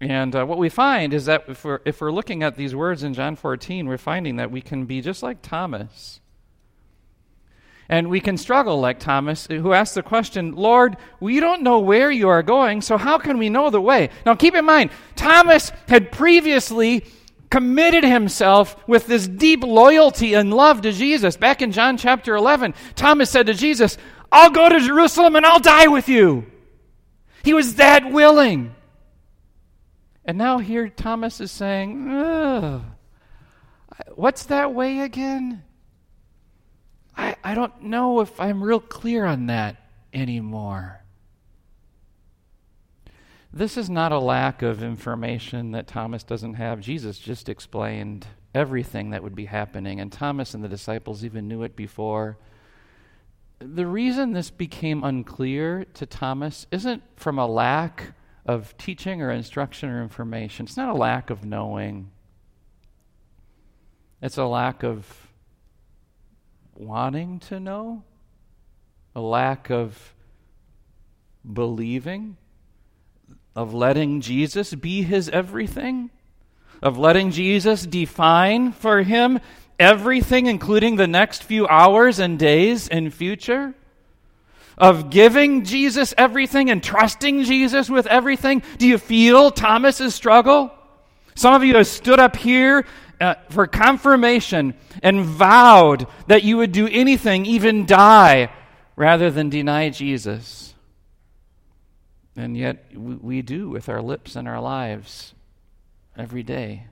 And 0.00 0.36
uh, 0.36 0.44
what 0.44 0.56
we 0.56 0.68
find 0.68 1.12
is 1.12 1.24
that 1.24 1.46
if 1.48 1.64
we're, 1.64 1.80
if 1.84 2.00
we're 2.00 2.12
looking 2.12 2.44
at 2.44 2.54
these 2.54 2.76
words 2.76 3.02
in 3.02 3.12
John 3.12 3.34
14, 3.34 3.88
we're 3.88 3.98
finding 3.98 4.36
that 4.36 4.52
we 4.52 4.60
can 4.60 4.84
be 4.84 5.00
just 5.00 5.20
like 5.20 5.42
Thomas. 5.42 6.20
And 7.88 8.08
we 8.08 8.20
can 8.20 8.36
struggle 8.36 8.78
like 8.78 9.00
Thomas, 9.00 9.48
who 9.48 9.72
asked 9.72 9.96
the 9.96 10.04
question, 10.04 10.52
Lord, 10.52 10.96
we 11.18 11.40
don't 11.40 11.62
know 11.62 11.80
where 11.80 12.12
you 12.12 12.28
are 12.28 12.44
going, 12.44 12.80
so 12.80 12.96
how 12.96 13.18
can 13.18 13.36
we 13.36 13.48
know 13.48 13.68
the 13.68 13.80
way? 13.80 14.10
Now 14.24 14.36
keep 14.36 14.54
in 14.54 14.64
mind, 14.64 14.92
Thomas 15.16 15.72
had 15.88 16.12
previously 16.12 17.04
committed 17.50 18.04
himself 18.04 18.76
with 18.86 19.08
this 19.08 19.26
deep 19.26 19.64
loyalty 19.64 20.34
and 20.34 20.54
love 20.54 20.82
to 20.82 20.92
Jesus. 20.92 21.36
Back 21.36 21.62
in 21.62 21.72
John 21.72 21.96
chapter 21.96 22.36
11, 22.36 22.74
Thomas 22.94 23.28
said 23.28 23.46
to 23.46 23.54
Jesus, 23.54 23.98
I'll 24.32 24.50
go 24.50 24.68
to 24.68 24.80
Jerusalem 24.80 25.36
and 25.36 25.44
I'll 25.44 25.60
die 25.60 25.88
with 25.88 26.08
you. 26.08 26.46
He 27.42 27.54
was 27.54 27.76
that 27.76 28.10
willing. 28.10 28.74
And 30.24 30.38
now 30.38 30.58
here 30.58 30.88
Thomas 30.88 31.40
is 31.40 31.50
saying, 31.50 32.10
What's 34.14 34.44
that 34.44 34.74
way 34.74 35.00
again? 35.00 35.62
I, 37.16 37.36
I 37.42 37.54
don't 37.54 37.82
know 37.82 38.20
if 38.20 38.38
I'm 38.40 38.62
real 38.62 38.80
clear 38.80 39.24
on 39.24 39.46
that 39.46 39.76
anymore. 40.12 41.02
This 43.52 43.76
is 43.76 43.90
not 43.90 44.12
a 44.12 44.18
lack 44.18 44.62
of 44.62 44.82
information 44.82 45.72
that 45.72 45.88
Thomas 45.88 46.22
doesn't 46.22 46.54
have. 46.54 46.80
Jesus 46.80 47.18
just 47.18 47.48
explained 47.48 48.26
everything 48.54 49.10
that 49.10 49.22
would 49.22 49.34
be 49.34 49.46
happening, 49.46 50.00
and 50.00 50.12
Thomas 50.12 50.54
and 50.54 50.62
the 50.62 50.68
disciples 50.68 51.24
even 51.24 51.48
knew 51.48 51.64
it 51.64 51.74
before 51.74 52.38
the 53.60 53.86
reason 53.86 54.32
this 54.32 54.50
became 54.50 55.04
unclear 55.04 55.84
to 55.94 56.06
Thomas 56.06 56.66
isn't 56.70 57.02
from 57.16 57.38
a 57.38 57.46
lack 57.46 58.14
of 58.46 58.76
teaching 58.78 59.20
or 59.20 59.30
instruction 59.30 59.90
or 59.90 60.02
information. 60.02 60.64
It's 60.64 60.76
not 60.76 60.88
a 60.88 60.98
lack 60.98 61.30
of 61.30 61.44
knowing, 61.44 62.10
it's 64.22 64.38
a 64.38 64.46
lack 64.46 64.82
of 64.82 65.06
wanting 66.74 67.38
to 67.40 67.60
know, 67.60 68.02
a 69.14 69.20
lack 69.20 69.70
of 69.70 70.14
believing, 71.50 72.38
of 73.54 73.74
letting 73.74 74.22
Jesus 74.22 74.74
be 74.74 75.02
his 75.02 75.28
everything, 75.28 76.10
of 76.82 76.96
letting 76.96 77.30
Jesus 77.30 77.84
define 77.84 78.72
for 78.72 79.02
him 79.02 79.38
everything, 79.80 80.46
including 80.46 80.94
the 80.94 81.08
next 81.08 81.42
few 81.42 81.66
hours 81.66 82.20
and 82.20 82.38
days 82.38 82.88
and 82.88 83.12
future? 83.12 83.74
Of 84.78 85.10
giving 85.10 85.64
Jesus 85.64 86.14
everything 86.16 86.70
and 86.70 86.82
trusting 86.82 87.44
Jesus 87.44 87.90
with 87.90 88.06
everything? 88.06 88.62
Do 88.78 88.86
you 88.86 88.96
feel 88.96 89.50
Thomas's 89.50 90.14
struggle? 90.14 90.70
Some 91.34 91.54
of 91.54 91.64
you 91.64 91.74
have 91.74 91.86
stood 91.86 92.20
up 92.20 92.36
here 92.36 92.86
uh, 93.20 93.34
for 93.50 93.66
confirmation 93.66 94.74
and 95.02 95.24
vowed 95.24 96.06
that 96.26 96.42
you 96.42 96.56
would 96.56 96.72
do 96.72 96.88
anything, 96.88 97.44
even 97.44 97.84
die, 97.84 98.50
rather 98.96 99.30
than 99.30 99.50
deny 99.50 99.90
Jesus. 99.90 100.74
And 102.36 102.56
yet 102.56 102.86
we, 102.94 103.14
we 103.16 103.42
do 103.42 103.68
with 103.68 103.88
our 103.88 104.00
lips 104.00 104.36
and 104.36 104.48
our 104.48 104.60
lives 104.60 105.34
every 106.16 106.42
day. 106.42 106.84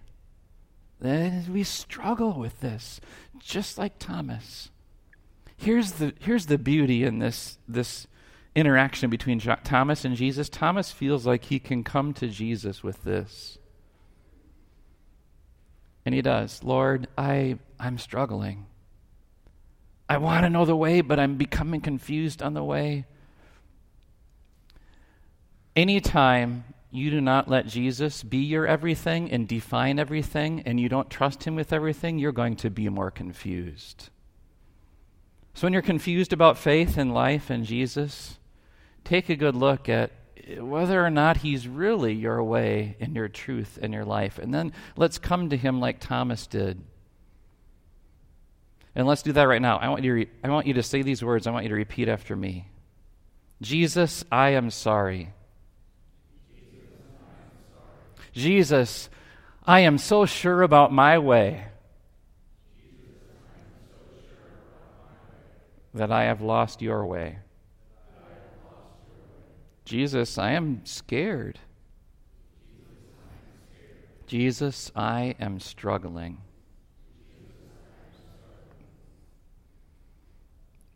We 1.01 1.63
struggle 1.63 2.33
with 2.33 2.61
this, 2.61 3.01
just 3.39 3.79
like 3.79 3.99
Thomas. 3.99 4.71
Here's 5.57 5.93
the, 5.93 6.15
here's 6.21 6.47
the 6.47 6.59
beauty 6.59 7.05
in 7.05 7.19
this, 7.19 7.59
this 7.69 8.07
interaction 8.55 9.11
between 9.11 9.39
Thomas 9.39 10.05
and 10.05 10.17
Jesus. 10.17 10.49
Thomas 10.49 10.91
feels 10.91 11.27
like 11.27 11.45
he 11.45 11.59
can 11.59 11.85
come 11.85 12.13
to 12.15 12.29
Jesus 12.29 12.83
with 12.83 13.05
this. 13.05 13.59
And 16.05 16.15
he 16.15 16.23
does. 16.23 16.65
Lord, 16.65 17.07
I, 17.17 17.59
I'm 17.79 17.99
struggling. 17.99 18.67
I 20.09 20.19
want 20.19 20.45
to 20.45 20.51
know 20.51 20.65
the 20.65 20.77
way, 20.77 21.01
but 21.01 21.21
I'm 21.21 21.37
becoming 21.37 21.81
confused 21.81 22.43
on 22.43 22.55
the 22.55 22.65
way. 22.65 23.05
Anytime 25.77 26.65
you 26.91 27.11
do 27.11 27.21
not 27.21 27.49
let 27.49 27.67
Jesus 27.67 28.23
be 28.23 28.39
your 28.39 28.67
everything 28.67 29.31
and 29.31 29.47
define 29.47 29.99
everything, 29.99 30.63
and 30.65 30.81
you 30.81 30.89
don't 30.89 31.11
trust 31.11 31.45
him 31.45 31.55
with 31.55 31.73
everything, 31.73 32.19
you're 32.19 32.33
going 32.33 32.57
to 32.57 32.71
be 32.71 32.89
more 32.89 33.11
confused. 33.11 34.09
So, 35.55 35.67
when 35.67 35.73
you're 35.73 35.83
confused 35.83 36.33
about 36.33 36.57
faith 36.57 36.97
and 36.97 37.13
life 37.13 37.51
and 37.51 37.65
Jesus, 37.65 38.39
take 39.05 39.29
a 39.29 39.37
good 39.37 39.55
look 39.55 39.89
at 39.89 40.13
whether 40.57 41.05
or 41.05 41.11
not 41.11 41.39
he's 41.39 41.69
really 41.69 42.15
your 42.15 42.43
way 42.43 42.97
and 43.01 43.15
your 43.15 43.29
truth 43.29 43.79
and 43.83 43.93
your 43.93 44.05
life. 44.05 44.39
And 44.39 44.55
then 44.55 44.73
let's 44.97 45.19
come 45.19 45.51
to 45.51 45.57
him 45.57 45.81
like 45.81 46.01
Thomas 46.01 46.47
did. 46.47 46.81
And 48.95 49.07
let's 49.07 49.23
do 49.23 49.33
that 49.33 49.43
right 49.43 49.61
now. 49.61 49.77
I 49.77 49.89
want 49.89 50.03
you 50.03 50.11
to, 50.11 50.15
re- 50.15 50.31
I 50.43 50.49
want 50.49 50.67
you 50.67 50.75
to 50.75 50.83
say 50.83 51.03
these 51.03 51.23
words. 51.23 51.47
I 51.47 51.51
want 51.51 51.65
you 51.65 51.69
to 51.69 51.75
repeat 51.75 52.09
after 52.09 52.35
me 52.35 52.69
Jesus, 53.61 54.25
I 54.31 54.51
am 54.51 54.71
sorry 54.71 55.33
Jesus, 58.39 59.11
I 59.67 59.81
am 59.81 59.99
so 59.99 60.25
sure 60.25 60.63
about 60.63 60.93
my 60.93 61.19
way 61.19 61.65
that 65.93 66.13
I 66.13 66.27
have 66.27 66.41
lost 66.41 66.81
your 66.81 67.05
way. 67.05 67.41
Jesus, 69.85 70.39
I 70.39 70.53
am 70.53 70.83
scared. 70.85 71.59
Jesus, 74.29 74.93
I 74.95 75.35
am 75.41 75.59
struggling. 75.59 76.39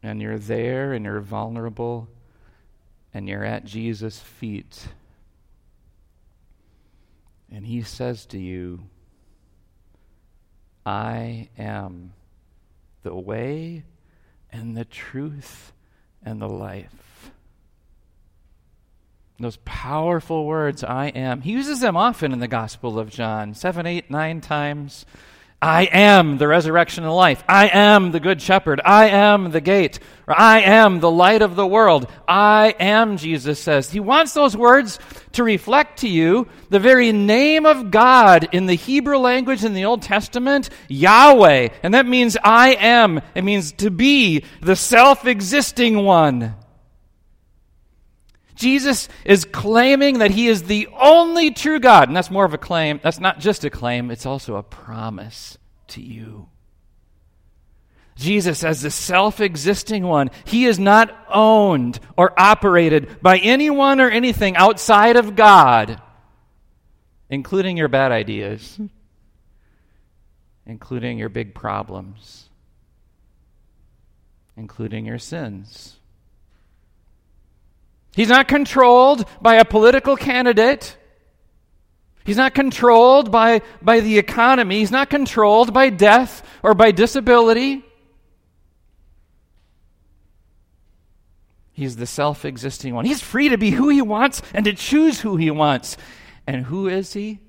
And 0.01 0.23
you're 0.23 0.39
there 0.39 0.93
and 0.93 1.05
you're 1.05 1.21
vulnerable 1.21 2.09
and 3.13 3.29
you're 3.29 3.45
at 3.45 3.65
Jesus' 3.65 4.21
feet. 4.21 4.87
And 7.53 7.67
he 7.67 7.83
says 7.83 8.25
to 8.27 8.39
you, 8.39 8.85
I 10.87 11.51
am 11.59 12.15
the 13.03 13.15
way 13.15 13.85
and 14.51 14.77
the 14.77 14.85
truth 14.85 15.73
and 16.25 16.41
the 16.41 16.49
life. 16.49 17.31
Those 19.39 19.59
powerful 19.65 20.47
words, 20.47 20.83
I 20.85 21.09
am. 21.09 21.43
He 21.43 21.53
uses 21.53 21.81
them 21.81 21.97
often 21.97 22.33
in 22.33 22.39
the 22.39 22.49
Gospel 22.49 22.99
of 22.99 23.11
John, 23.11 23.55
seven, 23.55 23.87
eight, 23.87 24.11
nine 24.11 24.41
times. 24.41 25.05
I 25.63 25.85
am 25.85 26.39
the 26.39 26.49
resurrection 26.49 27.05
and 27.05 27.15
life. 27.15 27.45
I 27.49 27.69
am 27.69 28.11
the 28.11 28.19
good 28.19 28.43
shepherd. 28.43 28.81
I 28.85 29.11
am 29.11 29.53
the 29.53 29.61
gate. 29.61 30.01
I 30.27 30.63
am 30.63 30.99
the 30.99 31.11
light 31.11 31.41
of 31.41 31.55
the 31.55 31.67
world. 31.67 32.11
I 32.27 32.75
am, 32.81 33.17
Jesus 33.17 33.61
says. 33.61 33.89
He 33.89 34.01
wants 34.01 34.35
those 34.35 34.57
words 34.57 34.99
to 35.35 35.45
reflect 35.45 36.01
to 36.01 36.09
you 36.09 36.49
the 36.71 36.81
very 36.81 37.13
name 37.13 37.65
of 37.65 37.93
God 37.93 38.49
in 38.51 38.67
the 38.67 38.75
Hebrew 38.75 39.19
language 39.19 39.63
in 39.63 39.73
the 39.73 39.85
Old 39.85 40.03
Testament, 40.03 40.69
Yahweh. 40.89 41.69
And 41.85 41.95
that 41.95 42.07
means 42.07 42.37
I 42.43 42.75
am. 42.75 43.21
It 43.37 43.45
means 43.45 43.71
to 43.75 43.91
be 43.91 44.45
the 44.61 44.75
self 44.75 45.27
existing 45.27 45.97
one. 46.05 46.57
Jesus 48.63 49.09
is 49.25 49.45
claiming 49.45 50.21
that 50.21 50.31
he 50.31 50.47
is 50.47 50.63
the 50.63 50.89
only 50.97 51.51
true 51.51 51.81
God. 51.81 52.09
And 52.09 52.17
that's 52.17 52.31
more 52.31 52.45
of 52.45 52.55
a 52.55 52.59
claim. 52.59 53.01
That's 53.03 53.19
not 53.19 53.41
just 53.41 53.65
a 53.65 53.71
claim, 53.71 54.11
it's 54.11 54.25
also 54.25 54.55
a 54.55 54.63
promise 54.63 55.59
to 55.89 56.01
you. 56.01 56.49
Jesus, 58.15 58.63
as 58.63 58.83
the 58.83 58.91
self 58.91 59.41
existing 59.41 60.05
one, 60.05 60.31
he 60.45 60.67
is 60.67 60.79
not 60.79 61.27
owned 61.29 61.99
or 62.17 62.39
operated 62.39 63.21
by 63.21 63.39
anyone 63.39 64.01
or 64.01 64.11
anything 64.11 64.55
outside 64.55 65.17
of 65.17 65.35
God, 65.35 66.01
including 67.31 67.77
your 67.77 67.89
bad 67.89 68.13
ideas, 68.13 68.79
including 70.67 71.19
your 71.19 71.31
big 71.31 71.53
problems, 71.53 72.49
including 74.57 75.05
your 75.05 75.19
sins. 75.19 75.99
He's 78.15 78.29
not 78.29 78.47
controlled 78.49 79.25
by 79.41 79.57
a 79.57 79.65
political 79.65 80.17
candidate. 80.17 80.97
He's 82.25 82.37
not 82.37 82.55
controlled 82.55 83.33
by, 83.33 83.63
by 83.81 84.01
the 84.01 84.19
economy. 84.19 84.79
He's 84.79 84.91
not 84.91 85.11
controlled 85.11 85.73
by 85.73 85.91
death 85.91 86.47
or 86.63 86.75
by 86.75 86.93
disability. 86.93 87.85
He's 91.73 91.97
the 91.97 92.07
self 92.07 92.45
existing 92.45 92.95
one. 92.95 93.07
He's 93.07 93.23
free 93.23 93.49
to 93.49 93.59
be 93.59 93.71
who 93.71 93.89
he 93.89 94.03
wants 94.03 94.43
and 94.53 94.67
to 94.67 94.75
choose 94.75 95.21
who 95.21 95.37
he 95.37 95.51
wants. 95.51 95.97
And 96.47 96.67
who 96.67 96.89
is 96.89 97.15
he? 97.15 97.41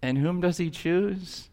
And 0.00 0.18
whom 0.18 0.40
does 0.40 0.56
he 0.56 0.70
choose? 0.70 1.48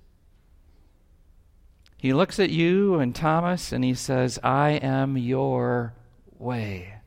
He 1.98 2.14
looks 2.14 2.40
at 2.40 2.50
you 2.50 3.00
and 3.00 3.14
Thomas 3.14 3.72
and 3.72 3.84
he 3.84 3.94
says, 3.94 4.40
I 4.42 4.72
am 4.72 5.18
your 5.18 5.96
way. 6.38 6.99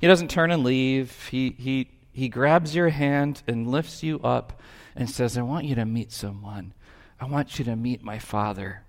He 0.00 0.06
doesn't 0.06 0.30
turn 0.30 0.50
and 0.50 0.64
leave. 0.64 1.28
He, 1.28 1.54
he, 1.58 1.90
he 2.10 2.28
grabs 2.28 2.74
your 2.74 2.88
hand 2.88 3.42
and 3.46 3.68
lifts 3.68 4.02
you 4.02 4.18
up 4.20 4.60
and 4.96 5.08
says, 5.08 5.36
I 5.36 5.42
want 5.42 5.66
you 5.66 5.74
to 5.74 5.84
meet 5.84 6.10
someone. 6.10 6.72
I 7.20 7.26
want 7.26 7.58
you 7.58 7.66
to 7.66 7.76
meet 7.76 8.02
my 8.02 8.18
Father. 8.18 8.82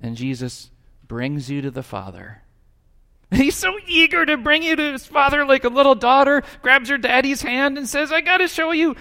And 0.00 0.16
Jesus 0.16 0.70
brings 1.06 1.48
you 1.50 1.62
to 1.62 1.70
the 1.70 1.84
Father. 1.84 2.42
He's 3.30 3.56
so 3.56 3.78
eager 3.86 4.26
to 4.26 4.36
bring 4.36 4.62
you 4.62 4.76
to 4.76 4.92
his 4.92 5.06
father 5.06 5.44
like 5.44 5.64
a 5.64 5.68
little 5.68 5.94
daughter, 5.94 6.42
grabs 6.62 6.88
her 6.88 6.98
daddy's 6.98 7.42
hand 7.42 7.78
and 7.78 7.88
says, 7.88 8.12
I 8.12 8.20
got 8.20 8.38
to 8.38 8.48
show 8.48 8.72
you 8.72 8.96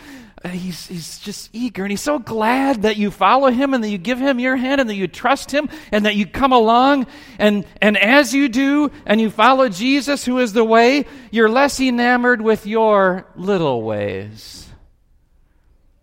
he's, 0.52 0.88
he's 0.88 1.20
just 1.20 1.50
eager 1.54 1.84
and 1.84 1.92
he's 1.92 2.02
so 2.02 2.20
glad 2.20 2.82
that 2.82 2.98
you 2.98 3.12
follow 3.12 3.50
him 3.50 3.74
and 3.74 3.84
that 3.84 3.90
you 3.90 3.98
give 3.98 4.20
him 4.20 4.40
your 4.40 4.56
hand 4.58 4.82
and 4.82 4.90
that 4.90 4.96
you 4.96 5.08
trust 5.08 5.52
him 5.52 5.70
and 5.92 6.06
that 6.06 6.16
you 6.16 6.26
come 6.26 6.52
along. 6.52 7.08
And, 7.40 7.66
and 7.82 7.98
as 7.98 8.34
you 8.34 8.50
do 8.50 8.92
and 9.06 9.22
you 9.22 9.30
follow 9.30 9.70
Jesus, 9.70 10.26
who 10.26 10.40
is 10.40 10.54
the 10.54 10.64
way, 10.64 11.06
you're 11.32 11.50
less 11.50 11.80
enamored 11.80 12.42
with 12.42 12.66
your 12.66 13.26
little 13.36 13.84
ways. 13.84 14.70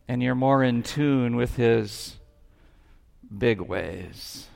And 0.08 0.22
you're 0.22 0.34
more 0.34 0.64
in 0.64 0.82
tune 0.82 1.36
with 1.36 1.56
his 1.56 2.16
big 3.36 3.60
ways. 3.60 4.46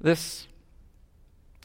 This 0.00 0.46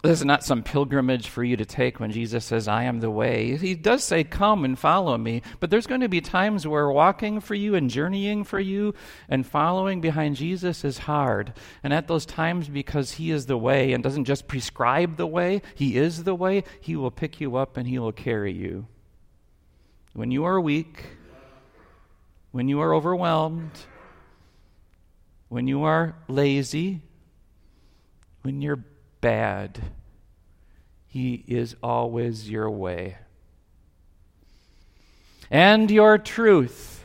this 0.02 0.20
is 0.20 0.26
not 0.26 0.46
some 0.46 0.64
pilgrimage 0.64 1.28
for 1.28 1.44
you 1.44 1.58
to 1.58 1.66
take 1.66 2.00
when 2.00 2.12
Jesus 2.12 2.46
says, 2.46 2.70
I 2.70 2.84
am 2.84 3.02
the 3.02 3.12
way. 3.12 3.58
He 3.58 3.76
does 3.76 4.02
say, 4.02 4.24
Come 4.24 4.64
and 4.64 4.80
follow 4.80 5.18
me. 5.18 5.42
But 5.60 5.70
there's 5.70 5.88
going 5.88 6.00
to 6.02 6.08
be 6.08 6.22
times 6.22 6.66
where 6.66 6.90
walking 6.90 7.42
for 7.42 7.54
you 7.54 7.76
and 7.76 7.90
journeying 7.90 8.46
for 8.46 8.62
you 8.62 8.94
and 9.28 9.46
following 9.46 10.00
behind 10.00 10.38
Jesus 10.38 10.86
is 10.86 11.00
hard. 11.00 11.52
And 11.84 11.92
at 11.94 12.08
those 12.08 12.26
times, 12.26 12.70
because 12.70 13.12
He 13.12 13.30
is 13.30 13.48
the 13.48 13.58
way 13.58 13.92
and 13.92 14.02
doesn't 14.02 14.24
just 14.24 14.48
prescribe 14.48 15.18
the 15.18 15.28
way, 15.28 15.62
He 15.76 15.98
is 15.98 16.24
the 16.24 16.36
way, 16.36 16.64
He 16.80 16.96
will 16.96 17.12
pick 17.12 17.42
you 17.42 17.58
up 17.58 17.76
and 17.76 17.86
He 17.86 18.00
will 18.00 18.14
carry 18.14 18.54
you. 18.54 18.88
When 20.14 20.32
you 20.32 20.46
are 20.46 20.62
weak, 20.62 21.04
when 22.52 22.70
you 22.70 22.80
are 22.80 22.96
overwhelmed, 22.96 23.72
when 25.50 25.68
you 25.68 25.84
are 25.84 26.16
lazy, 26.30 27.02
when 28.44 28.62
you're 28.62 28.84
bad. 29.22 29.80
He 31.08 31.44
is 31.48 31.76
always 31.82 32.50
your 32.50 32.70
way. 32.70 33.18
And 35.50 35.90
your 35.90 36.18
truth. 36.18 37.00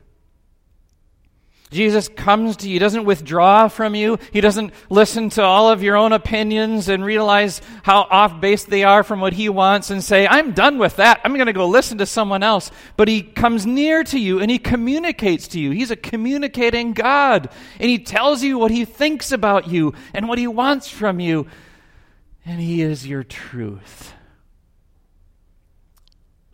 Jesus 1.74 2.08
comes 2.08 2.58
to 2.58 2.68
you, 2.68 2.74
he 2.74 2.78
doesn't 2.78 3.04
withdraw 3.04 3.66
from 3.66 3.96
you. 3.96 4.18
He 4.30 4.40
doesn't 4.40 4.72
listen 4.90 5.28
to 5.30 5.42
all 5.42 5.70
of 5.70 5.82
your 5.82 5.96
own 5.96 6.12
opinions 6.12 6.88
and 6.88 7.04
realize 7.04 7.60
how 7.82 8.02
off 8.02 8.40
base 8.40 8.62
they 8.62 8.84
are 8.84 9.02
from 9.02 9.20
what 9.20 9.32
he 9.32 9.48
wants 9.48 9.90
and 9.90 10.02
say, 10.02 10.24
I'm 10.24 10.52
done 10.52 10.78
with 10.78 10.96
that. 10.96 11.20
I'm 11.24 11.34
going 11.34 11.46
to 11.46 11.52
go 11.52 11.66
listen 11.66 11.98
to 11.98 12.06
someone 12.06 12.44
else. 12.44 12.70
But 12.96 13.08
he 13.08 13.22
comes 13.22 13.66
near 13.66 14.04
to 14.04 14.18
you 14.20 14.38
and 14.38 14.50
he 14.50 14.58
communicates 14.60 15.48
to 15.48 15.60
you. 15.60 15.72
He's 15.72 15.90
a 15.90 15.96
communicating 15.96 16.92
God. 16.92 17.50
And 17.80 17.90
he 17.90 17.98
tells 17.98 18.44
you 18.44 18.56
what 18.56 18.70
he 18.70 18.84
thinks 18.84 19.32
about 19.32 19.66
you 19.66 19.94
and 20.12 20.28
what 20.28 20.38
he 20.38 20.46
wants 20.46 20.88
from 20.88 21.18
you 21.18 21.48
and 22.44 22.60
He 22.60 22.82
is 22.82 23.06
your 23.06 23.24
truth. 23.24 24.14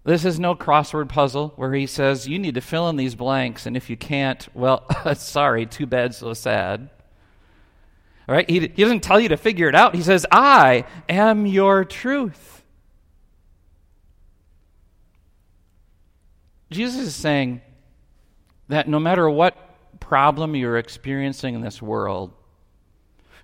This 0.05 0.25
is 0.25 0.41
no 0.41 0.55
crossword 0.55 1.09
puzzle 1.09 1.53
where 1.57 1.75
he 1.75 1.87
says, 1.87 2.27
you 2.27 2.39
need 2.39 2.55
to 2.55 2.61
fill 2.61 2.89
in 2.89 2.97
these 2.97 3.15
blanks, 3.15 3.67
and 3.67 3.77
if 3.77 3.91
you 3.91 3.97
can't, 3.97 4.49
well, 4.55 4.87
sorry, 5.15 5.67
too 5.67 5.87
bad, 5.87 6.15
so 6.15 6.33
sad. 6.33 6.89
All 8.29 8.35
right? 8.35 8.49
He, 8.49 8.61
he 8.61 8.83
doesn't 8.83 9.03
tell 9.03 9.21
you 9.21 9.29
to 9.29 9.37
figure 9.37 9.69
it 9.69 9.75
out. 9.75 9.95
He 9.95 10.03
says, 10.03 10.25
I 10.31 10.85
am 11.09 11.47
your 11.47 11.85
truth. 11.85 12.63
Jesus 16.71 17.09
is 17.09 17.15
saying 17.15 17.61
that 18.69 18.89
no 18.89 19.01
matter 19.01 19.29
what 19.29 19.57
problem 19.99 20.55
you're 20.55 20.79
experiencing 20.79 21.55
in 21.55 21.61
this 21.61 21.83
world, 21.83 22.33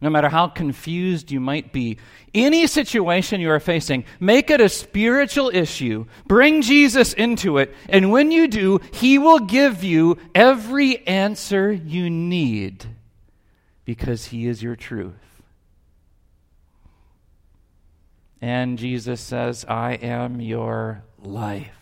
no 0.01 0.11
matter 0.11 0.29
how 0.29 0.49
confused 0.49 1.31
you 1.31 1.41
might 1.41 1.73
be, 1.73 1.99
any 2.35 2.67
situation 2.67 3.41
you 3.41 3.51
are 3.51 3.61
facing, 3.61 4.05
make 4.21 4.51
it 4.51 4.61
a 4.61 4.69
spiritual 4.69 5.51
issue. 5.53 6.07
Bring 6.27 6.63
Jesus 6.63 7.13
into 7.13 7.59
it. 7.59 7.75
And 7.89 8.11
when 8.11 8.31
you 8.31 8.49
do, 8.49 8.81
He 8.93 9.19
will 9.19 9.41
give 9.41 9.83
you 9.83 10.19
every 10.35 11.07
answer 11.07 11.73
you 11.73 12.11
need 12.11 12.85
because 13.85 14.27
He 14.27 14.47
is 14.47 14.63
your 14.63 14.77
truth. 14.77 15.15
And 18.41 18.79
Jesus 18.79 19.21
says, 19.21 19.65
I 19.67 19.95
am 19.95 20.41
your 20.41 21.03
life. 21.19 21.76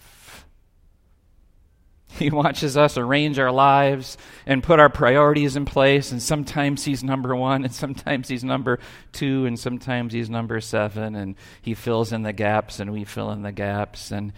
He 2.18 2.31
watches 2.31 2.77
us 2.77 2.96
arrange 2.96 3.40
our 3.40 3.50
lives 3.50 4.16
and 4.46 4.62
put 4.62 4.79
our 4.79 4.88
priorities 4.88 5.57
in 5.57 5.64
place, 5.64 6.12
and 6.12 6.22
sometimes 6.22 6.85
He's 6.85 7.03
number 7.03 7.35
one, 7.35 7.64
and 7.64 7.74
sometimes 7.74 8.29
He's 8.29 8.44
number 8.44 8.79
two, 9.12 9.46
and 9.46 9.59
sometimes 9.59 10.12
He's 10.12 10.31
number 10.31 10.61
seven, 10.61 11.16
and 11.16 11.35
He 11.61 11.74
fills 11.74 12.12
in 12.12 12.22
the 12.22 12.33
gaps, 12.33 12.79
and 12.79 12.92
we 12.92 13.05
fill 13.05 13.33
in 13.33 13.42
the 13.42 13.50
gaps. 13.50 14.12
And, 14.12 14.33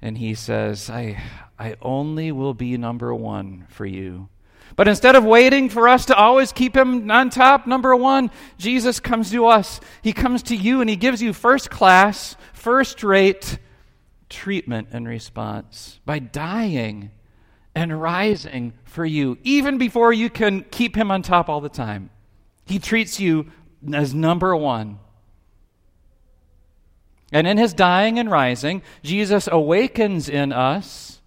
and 0.00 0.16
He 0.18 0.34
says, 0.34 0.88
I, 0.88 1.20
I 1.58 1.74
only 1.82 2.30
will 2.30 2.54
be 2.54 2.76
number 2.76 3.12
one 3.12 3.66
for 3.68 3.86
you. 3.86 4.28
But 4.76 4.86
instead 4.86 5.16
of 5.16 5.24
waiting 5.24 5.68
for 5.68 5.88
us 5.88 6.06
to 6.06 6.14
always 6.14 6.52
keep 6.52 6.76
him 6.76 7.10
on 7.10 7.30
top, 7.30 7.66
number 7.66 7.94
one, 7.96 8.30
Jesus 8.56 9.00
comes 9.00 9.32
to 9.32 9.46
us. 9.46 9.80
He 10.00 10.12
comes 10.12 10.44
to 10.44 10.56
you 10.56 10.80
and 10.80 10.88
he 10.88 10.94
gives 10.94 11.20
you 11.20 11.32
first 11.32 11.70
class, 11.70 12.36
first 12.52 13.02
rate 13.02 13.58
treatment 14.30 14.88
and 14.92 15.06
response 15.06 16.00
by 16.06 16.18
dying 16.18 17.10
and 17.74 18.00
rising 18.00 18.72
for 18.84 19.04
you, 19.04 19.36
even 19.42 19.76
before 19.76 20.12
you 20.12 20.30
can 20.30 20.64
keep 20.70 20.96
him 20.96 21.10
on 21.10 21.22
top 21.22 21.48
all 21.48 21.60
the 21.60 21.68
time. 21.68 22.10
He 22.64 22.78
treats 22.78 23.20
you 23.20 23.50
as 23.92 24.14
number 24.14 24.56
one. 24.56 24.98
And 27.32 27.46
in 27.46 27.58
his 27.58 27.74
dying 27.74 28.18
and 28.18 28.30
rising, 28.30 28.82
Jesus 29.02 29.48
awakens 29.50 30.28
in 30.28 30.52
us 30.52 31.20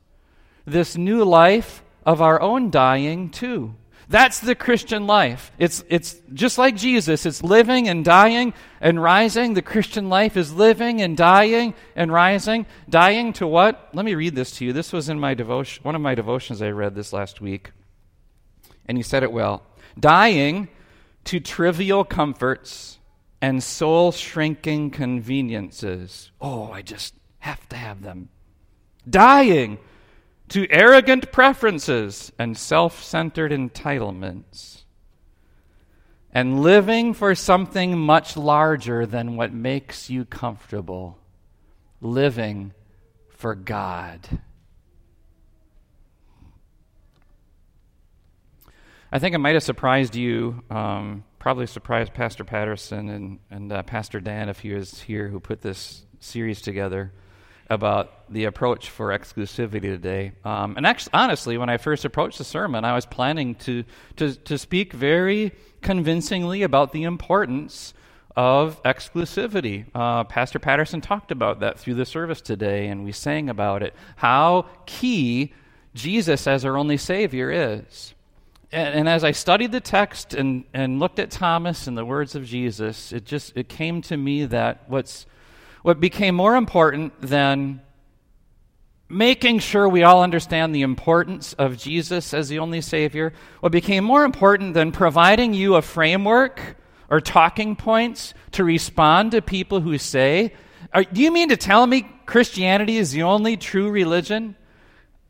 this 0.66 0.98
new 0.98 1.24
life 1.24 1.84
of 2.06 2.22
our 2.22 2.42
own 2.42 2.70
dying 2.70 3.30
too. 3.30 3.76
That's 4.10 4.40
the 4.40 4.56
Christian 4.56 5.08
life. 5.08 5.52
It's, 5.58 5.84
it's 5.90 6.16
just 6.34 6.58
like 6.58 6.76
Jesus. 6.76 7.26
It's 7.26 7.44
living 7.44 7.88
and 7.88 8.04
dying 8.04 8.54
and 8.82 9.02
rising. 9.02 9.54
The 9.54 9.62
Christian 9.62 10.10
life 10.10 10.38
is 10.38 10.54
living 10.54 11.02
and 11.02 11.16
dying 11.16 11.74
and 11.96 12.12
rising. 12.12 12.66
Dying 12.90 13.34
to 13.34 13.48
what? 13.48 13.90
Let 13.94 14.06
me 14.06 14.16
read 14.16 14.36
this 14.36 14.52
to 14.58 14.66
you. 14.66 14.74
This 14.74 14.94
was 14.94 15.10
in 15.10 15.20
my 15.20 15.34
devotion, 15.34 15.84
one 15.84 15.96
of 15.96 16.02
my 16.02 16.16
devotions 16.16 16.62
I 16.62 16.70
read 16.70 16.96
this 16.96 17.14
last 17.14 17.42
week. 17.42 17.72
And 18.86 18.98
he 18.98 19.04
said 19.04 19.24
it 19.24 19.32
well. 19.32 19.64
Dying 20.00 20.68
to 21.26 21.40
trivial 21.40 22.04
comforts 22.04 23.00
and 23.42 23.64
soul 23.64 24.12
shrinking 24.12 24.92
conveniences. 24.92 26.32
Oh, 26.42 26.72
I 26.72 26.82
just 26.82 27.14
have 27.40 27.68
to 27.70 27.76
have 27.76 28.02
them. 28.02 28.30
Dying 29.10 29.80
to 30.50 30.68
arrogant 30.70 31.32
preferences 31.32 32.32
and 32.38 32.58
self 32.58 33.04
centered 33.04 33.52
entitlements, 33.52 34.84
and 36.32 36.62
living 36.62 37.14
for 37.14 37.36
something 37.36 37.98
much 37.98 38.36
larger 38.38 39.06
than 39.06 39.36
what 39.36 39.54
makes 39.54 40.10
you 40.10 40.26
comfortable, 40.26 41.18
living 42.02 42.74
for 43.30 43.56
God. 43.56 44.40
I 49.12 49.20
think 49.20 49.36
it 49.36 49.38
might 49.38 49.54
have 49.54 49.64
surprised 49.64 50.16
you, 50.16 50.64
um, 50.72 51.24
probably 51.38 51.68
surprised 51.68 52.16
Pastor 52.16 52.44
Patterson 52.44 53.10
and, 53.10 53.40
and 53.52 53.72
uh, 53.72 53.84
Pastor 53.84 54.20
Dan 54.20 54.50
if 54.50 54.62
he 54.62 54.74
was 54.74 55.02
here 55.02 55.28
who 55.28 55.40
put 55.40 55.62
this 55.62 56.06
series 56.20 56.62
together 56.62 57.12
about 57.70 58.32
the 58.32 58.46
approach 58.46 58.90
for 58.90 59.10
exclusivity 59.10 59.82
today. 59.82 60.34
Um, 60.44 60.76
and 60.78 60.86
actually, 60.86 61.12
honestly, 61.14 61.58
when 61.58 61.70
I 61.70 61.78
first 61.78 62.06
approached 62.06 62.38
the 62.38 62.44
sermon, 62.44 62.86
I 62.86 62.94
was 62.94 63.06
planning 63.06 63.56
to, 63.56 63.84
to, 64.18 64.34
to 64.34 64.58
speak 64.58 64.94
very 64.94 65.52
convincingly 65.82 66.64
about 66.64 66.92
the 66.92 67.04
importance 67.04 67.94
of 68.36 68.82
exclusivity. 68.84 69.86
Uh, 69.94 70.24
Pastor 70.24 70.60
Patterson 70.60 71.02
talked 71.02 71.32
about 71.32 71.60
that 71.60 71.80
through 71.80 71.94
the 71.96 72.06
service 72.06 72.42
today, 72.42 72.88
and 72.88 73.06
we 73.06 73.12
sang 73.12 73.50
about 73.50 73.84
it. 73.84 73.94
How 74.16 74.68
key 74.86 75.54
Jesus 75.94 76.48
as 76.48 76.66
our 76.66 76.78
only 76.78 76.98
Savior 76.98 77.52
is. 77.52 78.16
And, 78.72 78.96
and 78.96 79.10
as 79.10 79.24
I 79.24 79.32
studied 79.32 79.72
the 79.72 79.80
text 79.80 80.34
and, 80.34 80.64
and 80.74 81.00
looked 81.00 81.20
at 81.20 81.30
Thomas 81.30 81.86
and 81.86 81.96
the 81.96 82.06
words 82.06 82.34
of 82.34 82.46
Jesus, 82.46 83.14
it 83.14 83.26
just 83.26 83.56
it 83.56 83.70
came 83.70 84.02
to 84.04 84.18
me 84.18 84.46
that 84.46 84.84
what's 84.88 85.28
what 85.84 86.00
became 86.00 86.34
more 86.34 86.56
important 86.56 87.14
than 87.22 87.82
making 89.10 89.60
sure 89.60 89.88
we 89.88 90.04
all 90.04 90.24
understand 90.24 90.74
the 90.74 90.82
importance 90.82 91.54
of 91.54 91.78
Jesus 91.78 92.34
as 92.34 92.50
the 92.50 92.60
only 92.60 92.82
Savior, 92.82 93.34
what 93.60 93.72
became 93.72 94.04
more 94.04 94.24
important 94.24 94.74
than 94.74 94.92
providing 94.92 95.54
you 95.54 95.76
a 95.76 95.82
framework 95.82 96.78
or 97.10 97.22
talking 97.22 97.76
points 97.76 98.34
to 98.54 98.64
respond 98.64 99.32
to 99.32 99.42
people 99.42 99.82
who 99.82 99.98
say, 99.98 100.54
Do 100.94 101.22
you 101.22 101.32
mean 101.32 101.50
to 101.50 101.58
tell 101.58 101.86
me 101.86 102.10
Christianity 102.26 102.98
is 102.98 103.12
the 103.12 103.24
only 103.24 103.58
true 103.58 103.92
religion? 103.92 104.56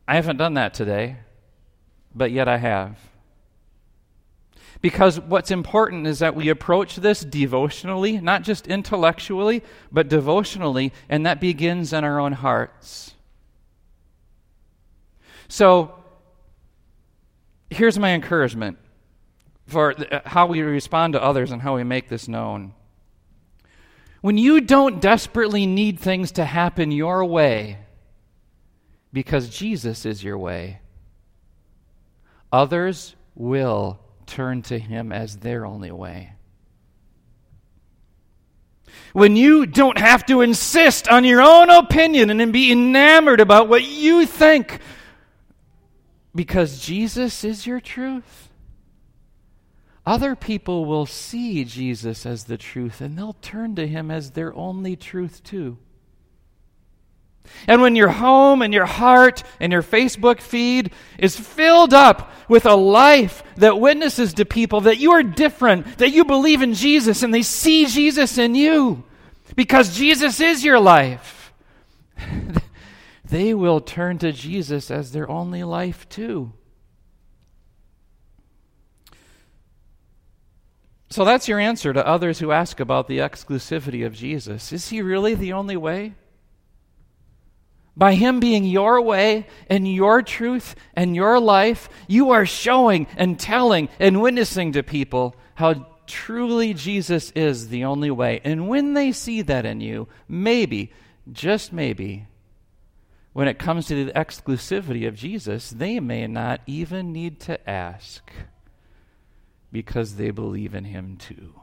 I 0.08 0.16
haven't 0.16 0.38
done 0.38 0.54
that 0.54 0.74
today, 0.74 1.18
but 2.14 2.32
yet 2.32 2.48
I 2.48 2.58
have. 2.58 2.98
Because 4.84 5.18
what's 5.18 5.50
important 5.50 6.08
is 6.08 6.20
that 6.20 6.36
we 6.36 6.50
approach 6.50 6.98
this 6.98 7.22
devotionally, 7.22 8.20
not 8.20 8.44
just 8.44 8.68
intellectually, 8.68 9.64
but 9.94 10.10
devotionally, 10.10 10.92
and 11.08 11.26
that 11.26 11.40
begins 11.40 11.94
in 11.94 12.04
our 12.04 12.20
own 12.20 12.34
hearts. 12.34 13.14
So, 15.48 16.04
here's 17.70 17.98
my 17.98 18.10
encouragement 18.10 18.78
for 19.68 19.94
uh, 19.94 20.20
how 20.26 20.48
we 20.48 20.62
respond 20.62 21.14
to 21.14 21.24
others 21.24 21.52
and 21.52 21.62
how 21.62 21.78
we 21.78 21.86
make 21.86 22.10
this 22.10 22.28
known. 22.28 22.74
When 24.20 24.38
you 24.38 24.60
don't 24.60 25.00
desperately 25.00 25.66
need 25.66 25.98
things 25.98 26.34
to 26.34 26.44
happen 26.44 26.92
your 26.92 27.24
way 27.24 27.78
because 29.14 29.48
Jesus 29.48 30.06
is 30.06 30.26
your 30.26 30.38
way, 30.38 30.82
others 32.52 33.16
will 33.34 34.03
turn 34.34 34.64
to 34.64 34.80
Him 34.80 35.12
as 35.12 35.38
their 35.38 35.64
only 35.64 35.92
way. 35.92 36.34
When 39.14 39.36
you 39.36 39.68
don't 39.68 40.00
have 40.00 40.26
to 40.26 40.42
insist 40.42 41.08
on 41.08 41.24
your 41.24 41.42
own 41.42 41.70
opinion 41.70 42.30
and 42.42 42.52
be 42.52 42.72
enamored 42.72 43.40
about 43.40 43.70
what 43.70 43.84
you 43.84 44.26
think 44.26 44.80
because 46.34 46.80
Jesus 46.80 47.44
is 47.44 47.68
your 47.68 47.80
truth. 47.80 48.50
Other 50.04 50.36
people 50.36 50.86
will 50.86 51.06
see 51.06 51.64
Jesus 51.64 52.26
as 52.26 52.46
the 52.46 52.58
truth 52.58 53.02
and 53.02 53.16
they'll 53.18 53.34
turn 53.34 53.76
to 53.76 53.88
him 53.88 54.10
as 54.10 54.32
their 54.32 54.54
only 54.56 54.96
truth 54.96 55.44
too. 55.44 55.78
And 57.68 57.82
when 57.82 57.96
your 57.96 58.10
home 58.10 58.62
and 58.62 58.74
your 58.74 58.86
heart 58.86 59.44
and 59.60 59.72
your 59.72 59.84
Facebook 59.84 60.42
feed 60.42 60.92
is 61.18 61.40
filled 61.40 61.94
up 61.94 62.32
with 62.50 62.66
a 62.66 62.76
life 62.76 63.44
that 63.58 63.80
witnesses 63.80 64.34
to 64.36 64.46
people 64.46 64.82
that 64.82 64.98
you 64.98 65.12
are 65.12 65.24
different, 65.24 65.98
that 65.98 66.12
you 66.12 66.26
believe 66.26 66.62
in 66.62 66.74
Jesus, 66.74 67.24
and 67.24 67.34
they 67.34 67.42
see 67.42 67.86
Jesus 67.86 68.38
in 68.38 68.56
you 68.56 69.04
because 69.56 69.96
Jesus 69.96 70.40
is 70.40 70.64
your 70.64 70.80
life, 70.80 71.54
they 73.26 73.54
will 73.54 73.80
turn 73.80 74.18
to 74.20 74.32
Jesus 74.32 74.92
as 74.92 75.12
their 75.12 75.30
only 75.30 75.64
life 75.64 76.08
too. 76.10 76.54
So 81.10 81.24
that's 81.24 81.48
your 81.48 81.60
answer 81.60 81.94
to 81.94 82.06
others 82.08 82.40
who 82.40 82.52
ask 82.52 82.80
about 82.80 83.08
the 83.08 83.20
exclusivity 83.20 84.04
of 84.04 84.16
Jesus. 84.16 84.74
Is 84.74 84.90
he 84.90 85.02
really 85.02 85.36
the 85.36 85.54
only 85.54 85.78
way? 85.78 86.16
By 87.96 88.16
Him 88.16 88.40
being 88.40 88.66
your 88.66 89.02
way 89.02 89.48
and 89.68 89.88
your 89.88 90.22
truth 90.22 90.76
and 90.96 91.16
your 91.16 91.40
life, 91.40 91.90
you 92.08 92.32
are 92.32 92.46
showing 92.46 93.08
and 93.18 93.40
telling 93.40 93.90
and 94.00 94.22
witnessing 94.22 94.72
to 94.72 94.84
people 94.84 95.36
how 95.56 95.88
truly 96.08 96.74
Jesus 96.74 97.32
is 97.32 97.70
the 97.70 97.86
only 97.86 98.10
way. 98.10 98.42
And 98.44 98.68
when 98.68 98.94
they 98.94 99.12
see 99.12 99.42
that 99.44 99.66
in 99.66 99.80
you, 99.80 100.08
maybe, 100.28 100.92
just 101.32 101.72
maybe, 101.72 102.28
when 103.34 103.48
it 103.48 103.60
comes 103.60 103.88
to 103.88 104.06
the 104.06 104.12
exclusivity 104.14 105.08
of 105.08 105.16
Jesus, 105.16 105.70
they 105.70 106.00
may 106.00 106.28
not 106.28 106.62
even 106.66 107.12
need 107.12 107.40
to 107.42 107.70
ask 107.70 108.32
because 109.72 110.16
they 110.16 110.32
believe 110.32 110.76
in 110.76 110.84
Him 110.84 111.18
too. 111.18 111.54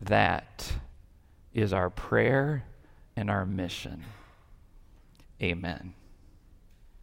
That 0.00 0.72
is 1.54 1.72
our 1.72 1.90
prayer 1.90 2.64
and 3.16 3.30
our 3.30 3.46
mission. 3.46 4.04
Amen. 5.42 5.94